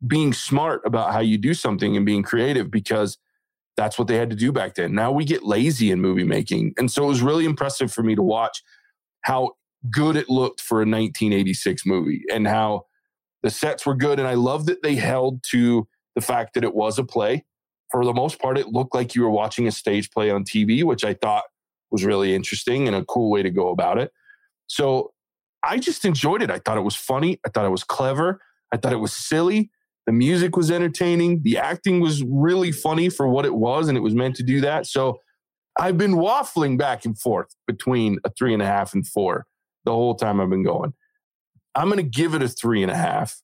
[0.06, 3.16] being smart about how you do something and being creative because
[3.76, 4.94] that's what they had to do back then.
[4.94, 6.74] Now we get lazy in movie making.
[6.78, 8.62] And so it was really impressive for me to watch
[9.22, 9.52] how
[9.90, 12.82] good it looked for a 1986 movie and how
[13.42, 14.18] the sets were good.
[14.18, 17.44] And I love that they held to the fact that it was a play.
[17.90, 20.82] For the most part, it looked like you were watching a stage play on TV,
[20.82, 21.44] which I thought
[21.90, 24.10] was really interesting and a cool way to go about it.
[24.66, 25.12] So
[25.62, 26.50] I just enjoyed it.
[26.50, 27.40] I thought it was funny.
[27.46, 28.40] I thought it was clever.
[28.72, 29.70] I thought it was silly.
[30.06, 31.42] The music was entertaining.
[31.42, 34.60] The acting was really funny for what it was, and it was meant to do
[34.60, 34.86] that.
[34.86, 35.20] So
[35.78, 39.46] I've been waffling back and forth between a three and a half and four
[39.84, 40.94] the whole time I've been going.
[41.74, 43.36] I'm going to give it a three and a half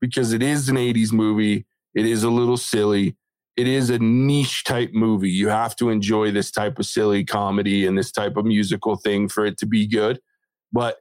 [0.00, 1.66] because it is an 80s movie.
[1.94, 3.16] It is a little silly.
[3.56, 5.30] It is a niche type movie.
[5.30, 9.28] You have to enjoy this type of silly comedy and this type of musical thing
[9.28, 10.20] for it to be good.
[10.72, 10.98] But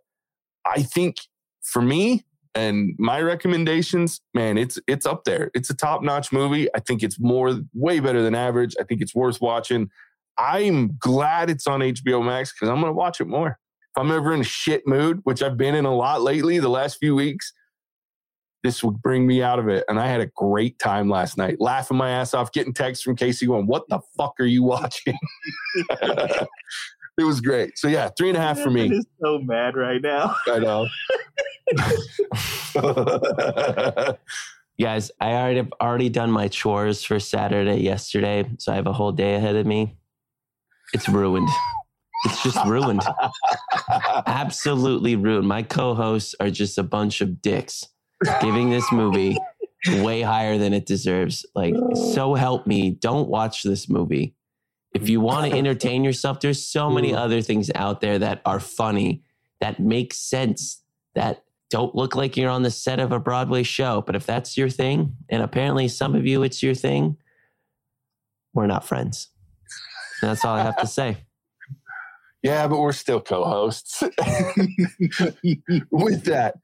[0.65, 1.17] I think
[1.63, 2.25] for me,
[2.55, 5.49] and my recommendations, man, it's it's up there.
[5.55, 6.67] It's a top notch movie.
[6.75, 8.75] I think it's more way better than average.
[8.79, 9.89] I think it's worth watching.
[10.37, 13.57] I'm glad it's on HBO Max because I'm gonna watch it more.
[13.95, 16.69] If I'm ever in a shit mood, which I've been in a lot lately, the
[16.69, 17.51] last few weeks,
[18.63, 19.83] this would bring me out of it.
[19.87, 23.15] And I had a great time last night, laughing my ass off, getting texts from
[23.15, 25.17] Casey going, What the fuck are you watching?
[25.91, 26.47] it
[27.19, 27.77] was great.
[27.77, 28.85] So, yeah, three and a half for me.
[28.85, 28.95] I'm me.
[28.95, 30.35] just so mad right now.
[30.47, 30.87] I know.
[34.79, 38.93] Guys, I already have already done my chores for Saturday yesterday, so I have a
[38.93, 39.97] whole day ahead of me.
[40.93, 41.49] It's ruined.
[42.25, 43.03] It's just ruined.
[44.25, 45.47] Absolutely ruined.
[45.47, 47.85] My co-hosts are just a bunch of dicks
[48.41, 49.37] giving this movie
[49.87, 51.45] way higher than it deserves.
[51.55, 51.75] Like,
[52.13, 54.35] so help me, don't watch this movie.
[54.93, 57.17] If you want to entertain yourself, there's so many mm.
[57.17, 59.23] other things out there that are funny,
[59.59, 60.81] that make sense,
[61.15, 64.03] that don't look like you're on the set of a Broadway show.
[64.05, 67.17] But if that's your thing, and apparently some of you it's your thing,
[68.53, 69.29] we're not friends.
[70.21, 71.17] And that's all I have to say.
[72.43, 74.01] yeah, but we're still co hosts.
[75.91, 76.55] With that,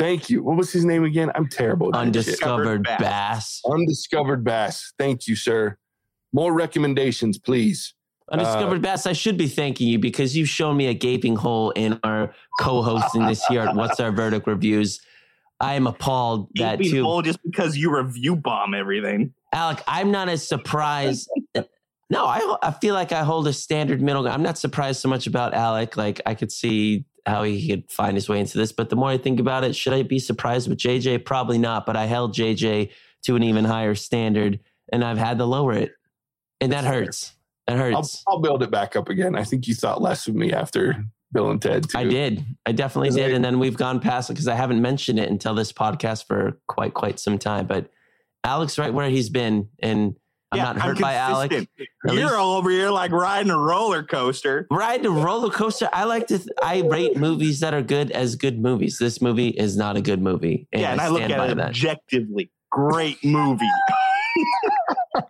[0.00, 0.42] thank you.
[0.42, 1.30] What was his name again?
[1.34, 1.88] I'm terrible.
[1.88, 2.26] at that shit.
[2.26, 3.00] Undiscovered Bass.
[3.00, 3.62] bass.
[3.66, 4.92] Undiscovered Bass.
[4.98, 5.76] Thank you, sir.
[6.32, 7.94] More recommendations, please.
[8.30, 9.06] Undiscovered uh, bass.
[9.06, 13.26] I should be thanking you because you've shown me a gaping hole in our co-hosting
[13.26, 15.00] this year at What's Our Verdict reviews.
[15.60, 17.02] I am appalled that too.
[17.02, 19.34] hole just because you review bomb everything.
[19.52, 21.28] Alec, I'm not as surprised.
[22.10, 24.26] no, I I feel like I hold a standard middle.
[24.26, 25.96] I'm not surprised so much about Alec.
[25.96, 29.08] Like I could see how he could find his way into this, but the more
[29.08, 31.24] I think about it, should I be surprised with JJ?
[31.24, 31.86] Probably not.
[31.86, 32.90] But I held JJ
[33.24, 34.60] to an even higher standard,
[34.92, 35.92] and I've had to lower it,
[36.60, 37.34] and that hurts.
[37.66, 38.24] That I'll, hurts.
[38.26, 39.36] I'll build it back up again.
[39.36, 41.88] I think you thought less of me after Bill and Ted.
[41.88, 41.98] Too.
[41.98, 42.44] I did.
[42.66, 43.30] I definitely did.
[43.30, 46.26] I- and then we've gone past it because I haven't mentioned it until this podcast
[46.26, 47.66] for quite quite some time.
[47.66, 47.90] But
[48.44, 50.16] Alec's, right where he's been, and
[50.52, 51.50] I'm yeah, not hurt I'm by Alec.
[51.50, 51.88] consistent.
[52.18, 54.66] You're all over here like riding a roller coaster.
[54.70, 55.88] Ride a roller coaster.
[55.92, 56.38] I like to.
[56.38, 58.98] Th- I rate movies that are good as good movies.
[58.98, 61.46] This movie is not a good movie, and yeah, and I, I, look at by
[61.48, 61.68] it that.
[61.68, 62.50] objectively.
[62.70, 63.64] Great movie.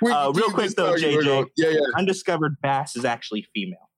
[0.00, 1.46] We Uh, real quick though, JJ.
[1.56, 1.78] Yeah, yeah.
[1.96, 3.90] Undiscovered bass is actually female.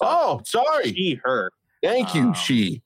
[0.00, 0.92] Oh, sorry.
[0.92, 1.50] She, her.
[1.82, 2.82] Thank you, Um, she.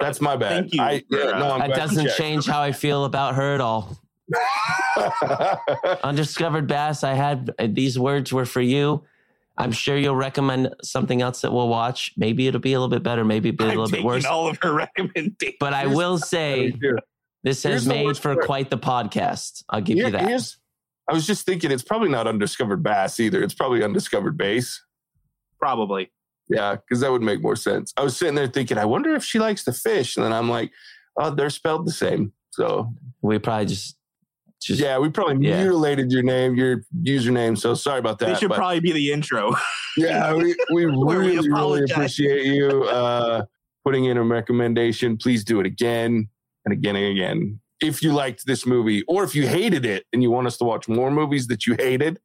[0.00, 0.68] That's my bad.
[0.70, 3.36] thank you I, yeah, no, I'm That glad you doesn't change how I feel about
[3.36, 3.96] her at all.
[6.02, 7.04] Undiscovered Bass.
[7.04, 9.04] I had uh, these words were for you.
[9.58, 12.12] I'm sure you'll recommend something else that we'll watch.
[12.16, 13.24] Maybe it'll be a little bit better.
[13.24, 14.24] Maybe it'll be a I'm little bit worse.
[14.26, 15.56] all of her recommendations.
[15.58, 16.72] But I will say
[17.42, 18.46] this Here's has made for part.
[18.46, 19.62] quite the podcast.
[19.70, 20.54] I'll give here- you that.
[21.08, 23.40] I was just thinking it's probably not undiscovered bass either.
[23.40, 24.82] It's probably undiscovered bass.
[25.60, 26.10] Probably.
[26.48, 27.92] Yeah, because that would make more sense.
[27.96, 30.16] I was sitting there thinking, I wonder if she likes the fish.
[30.16, 30.72] And then I'm like,
[31.16, 32.32] oh, they're spelled the same.
[32.50, 33.95] So We probably just
[34.66, 35.62] just yeah, we probably Yeah.
[35.62, 37.56] mutilated your name, your username.
[37.58, 38.26] So sorry about that.
[38.26, 39.54] This should but- probably be the intro.
[39.96, 43.44] yeah, we, we Where we really, really appreciate you uh,
[43.84, 45.16] putting in a recommendation.
[45.16, 46.28] Please do it again
[46.64, 47.60] and again and again.
[47.80, 50.64] If you liked this movie, or if you hated it and you want us to
[50.64, 52.18] watch more movies that you hated,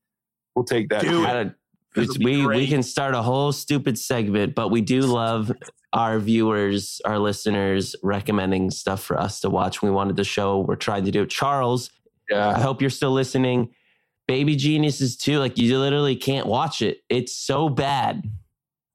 [0.56, 1.02] we'll take that.
[1.02, 1.12] Dude.
[1.12, 1.26] too.
[1.26, 1.54] I don't,
[1.94, 5.52] This we we can start a whole stupid segment, but we do love
[5.94, 9.82] our viewers, our listeners recommending stuff for us to watch.
[9.82, 11.30] We wanted to show we're trying to do it.
[12.32, 13.74] Charles, I hope you're still listening.
[14.28, 17.02] Baby Geniuses too, like you literally can't watch it.
[17.10, 18.30] It's so bad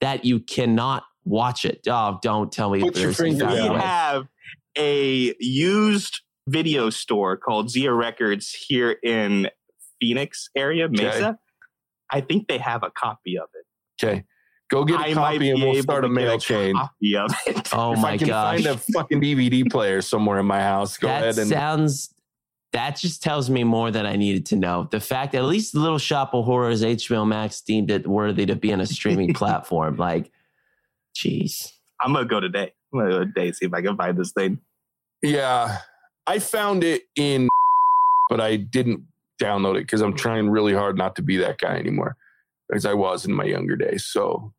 [0.01, 1.87] that you cannot watch it.
[1.89, 2.80] Oh, don't tell me.
[2.80, 4.28] Put your finger we have
[4.78, 9.49] a used video store called Zia Records here in
[10.01, 11.39] Phoenix area, Mesa.
[12.11, 14.05] I think they have a copy of it.
[14.05, 14.24] okay.
[14.68, 16.74] Go get a I might copy and be we'll start a mail get chain.
[16.74, 17.72] Copy of it.
[17.72, 21.07] Oh if my I can find a fucking DVD player somewhere in my house, go
[21.07, 22.12] that ahead and sounds
[22.77, 24.87] that just tells me more than I needed to know.
[24.91, 28.45] The fact that at least the Little Shop of Horrors HBO Max deemed it worthy
[28.45, 29.97] to be on a streaming platform.
[29.97, 30.31] Like,
[31.16, 31.72] jeez.
[32.03, 32.74] I'm gonna go today.
[32.93, 34.61] I'm gonna go today see if I can find this thing.
[35.22, 35.79] Yeah,
[36.27, 37.49] I found it in,
[38.29, 39.05] but I didn't
[39.41, 42.14] download it because I'm trying really hard not to be that guy anymore,
[42.74, 44.05] as I was in my younger days.
[44.05, 44.53] So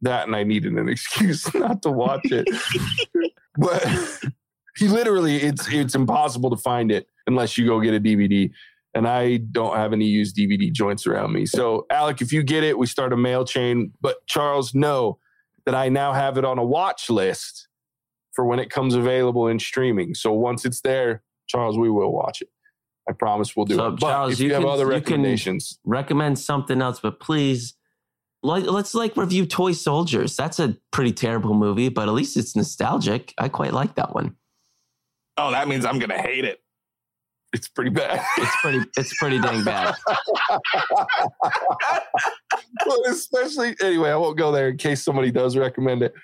[0.00, 2.48] that, and I needed an excuse not to watch it.
[3.58, 3.86] but
[4.78, 8.50] he literally, it's it's impossible to find it unless you go get a DVD.
[8.94, 11.46] And I don't have any used DVD joints around me.
[11.46, 13.92] So, Alec, if you get it, we start a mail chain.
[14.00, 15.18] But Charles, know
[15.66, 17.68] that I now have it on a watch list
[18.34, 20.14] for when it comes available in streaming.
[20.14, 22.48] So once it's there, Charles, we will watch it.
[23.08, 23.90] I promise we'll do So, it.
[24.00, 27.20] But Charles, if you you, have can- other you can- recommendations, Recommend something else, but
[27.20, 27.74] please
[28.42, 30.36] like let's like review Toy Soldiers.
[30.36, 33.34] That's a pretty terrible movie, but at least it's nostalgic.
[33.38, 34.36] I quite like that one.
[35.36, 36.60] Oh, that means I'm gonna hate it.
[37.52, 38.20] It's pretty bad.
[38.36, 39.94] It's pretty it's pretty dang bad.
[42.86, 46.14] well, especially anyway, I won't go there in case somebody does recommend it.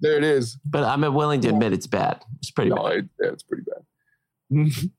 [0.00, 0.58] there it is.
[0.64, 2.22] But I'm willing to admit it's bad.
[2.38, 2.96] It's pretty No, bad.
[2.98, 3.82] it, yeah, it's pretty bad.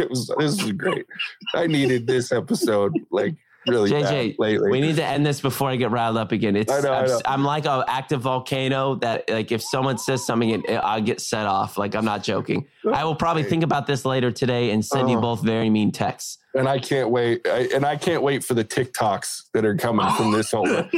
[0.00, 1.06] it was this was great.
[1.54, 3.34] I needed this episode like
[3.66, 4.70] really JJ, bad lately.
[4.70, 6.56] We need to end this before I get riled up again.
[6.56, 7.20] It's I know, I I'm, know.
[7.26, 11.20] I'm like an active volcano that like if someone says something, it, it- I get
[11.20, 11.76] set off.
[11.78, 12.66] Like I'm not joking.
[12.92, 15.20] I will probably think about this later today and send you Oh.
[15.20, 16.38] both very mean texts.
[16.54, 17.46] and I can't wait.
[17.46, 20.66] I, and I can't wait for the TikToks that are coming from this whole.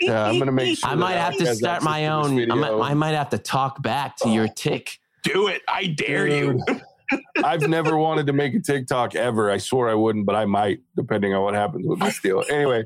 [0.00, 0.90] Yeah, I'm gonna make sure.
[0.90, 2.50] I might have to start my own.
[2.50, 2.72] I might.
[2.90, 4.52] I might have to talk back to your oh.
[4.54, 4.98] tick.
[5.22, 5.62] Do it.
[5.66, 6.60] I dare you.
[7.44, 9.50] I've never wanted to make a TikTok ever.
[9.50, 12.44] I swore I wouldn't, but I might, depending on what happens with this deal.
[12.50, 12.84] Anyway,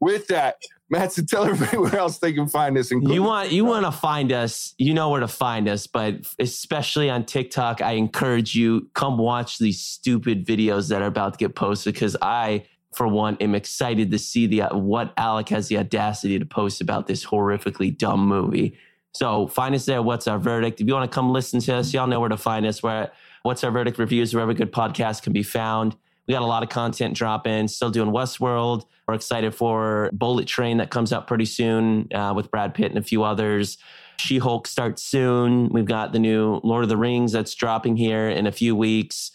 [0.00, 0.56] with that,
[0.90, 2.90] Matt, so tell everybody where else they can find us.
[2.90, 4.74] You want you want to find us.
[4.78, 9.58] You know where to find us, but especially on TikTok, I encourage you come watch
[9.58, 12.64] these stupid videos that are about to get posted because I,
[12.94, 17.06] for one, am excited to see the what Alec has the audacity to post about
[17.06, 18.78] this horrifically dumb movie.
[19.12, 20.00] So find us there.
[20.00, 20.80] What's our verdict?
[20.80, 22.82] If you want to come listen to us, y'all know where to find us.
[22.82, 23.10] Where
[23.42, 25.96] What's our verdict reviews wherever good podcasts can be found.
[26.26, 27.68] We got a lot of content dropping.
[27.68, 28.84] Still doing Westworld.
[29.06, 32.98] We're excited for Bullet Train that comes out pretty soon uh, with Brad Pitt and
[32.98, 33.78] a few others.
[34.18, 35.70] She Hulk starts soon.
[35.70, 39.30] We've got the new Lord of the Rings that's dropping here in a few weeks.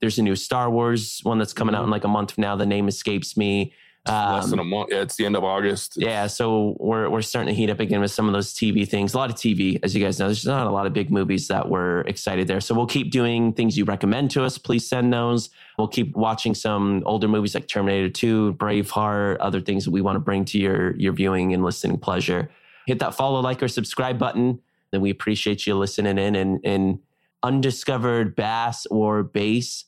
[0.00, 2.56] There's a new Star Wars one that's coming out in like a month from now.
[2.56, 3.74] The name escapes me.
[4.08, 4.88] Less Um, than a month.
[4.90, 5.94] Yeah, it's the end of August.
[5.96, 9.14] yeah, so we're we're starting to heat up again with some of those TV things.
[9.14, 10.26] A lot of TV, as you guys know.
[10.26, 12.60] There's not a lot of big movies that we're excited there.
[12.60, 14.58] So we'll keep doing things you recommend to us.
[14.58, 15.50] Please send those.
[15.78, 20.16] We'll keep watching some older movies like Terminator 2, Braveheart, other things that we want
[20.16, 22.50] to bring to your your viewing and listening pleasure.
[22.86, 24.60] Hit that follow, like, or subscribe button.
[24.90, 26.98] Then we appreciate you listening in and and
[27.42, 29.84] undiscovered bass or bass.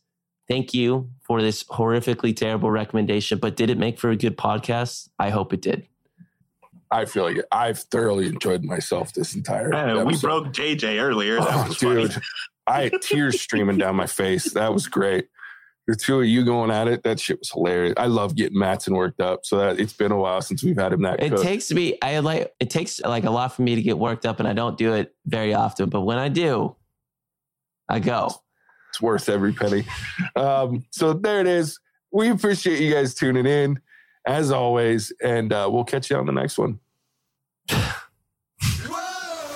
[0.50, 3.38] Thank you for this horrifically terrible recommendation.
[3.38, 5.08] But did it make for a good podcast?
[5.18, 5.86] I hope it did.
[6.90, 9.68] I feel like I've thoroughly enjoyed myself this entire.
[9.68, 11.36] Man, we broke JJ earlier.
[11.36, 12.08] That Oh, was funny.
[12.08, 12.20] dude,
[12.66, 14.52] I had tears streaming down my face.
[14.54, 15.28] That was great.
[15.86, 17.94] The two of you going at it, that shit was hilarious.
[17.96, 19.46] I love getting Matson worked up.
[19.46, 21.42] So that it's been a while since we've had him that It cooked.
[21.44, 21.96] takes me.
[22.02, 22.52] I like.
[22.58, 24.94] It takes like a lot for me to get worked up, and I don't do
[24.94, 25.90] it very often.
[25.90, 26.74] But when I do,
[27.88, 28.30] I go.
[29.00, 29.84] It's worth every penny.
[30.36, 31.80] Um, so there it is.
[32.12, 33.80] We appreciate you guys tuning in
[34.26, 36.78] as always, and uh, we'll catch you on the next one.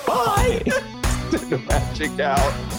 [0.07, 0.63] Bye.
[1.69, 2.74] Magic out.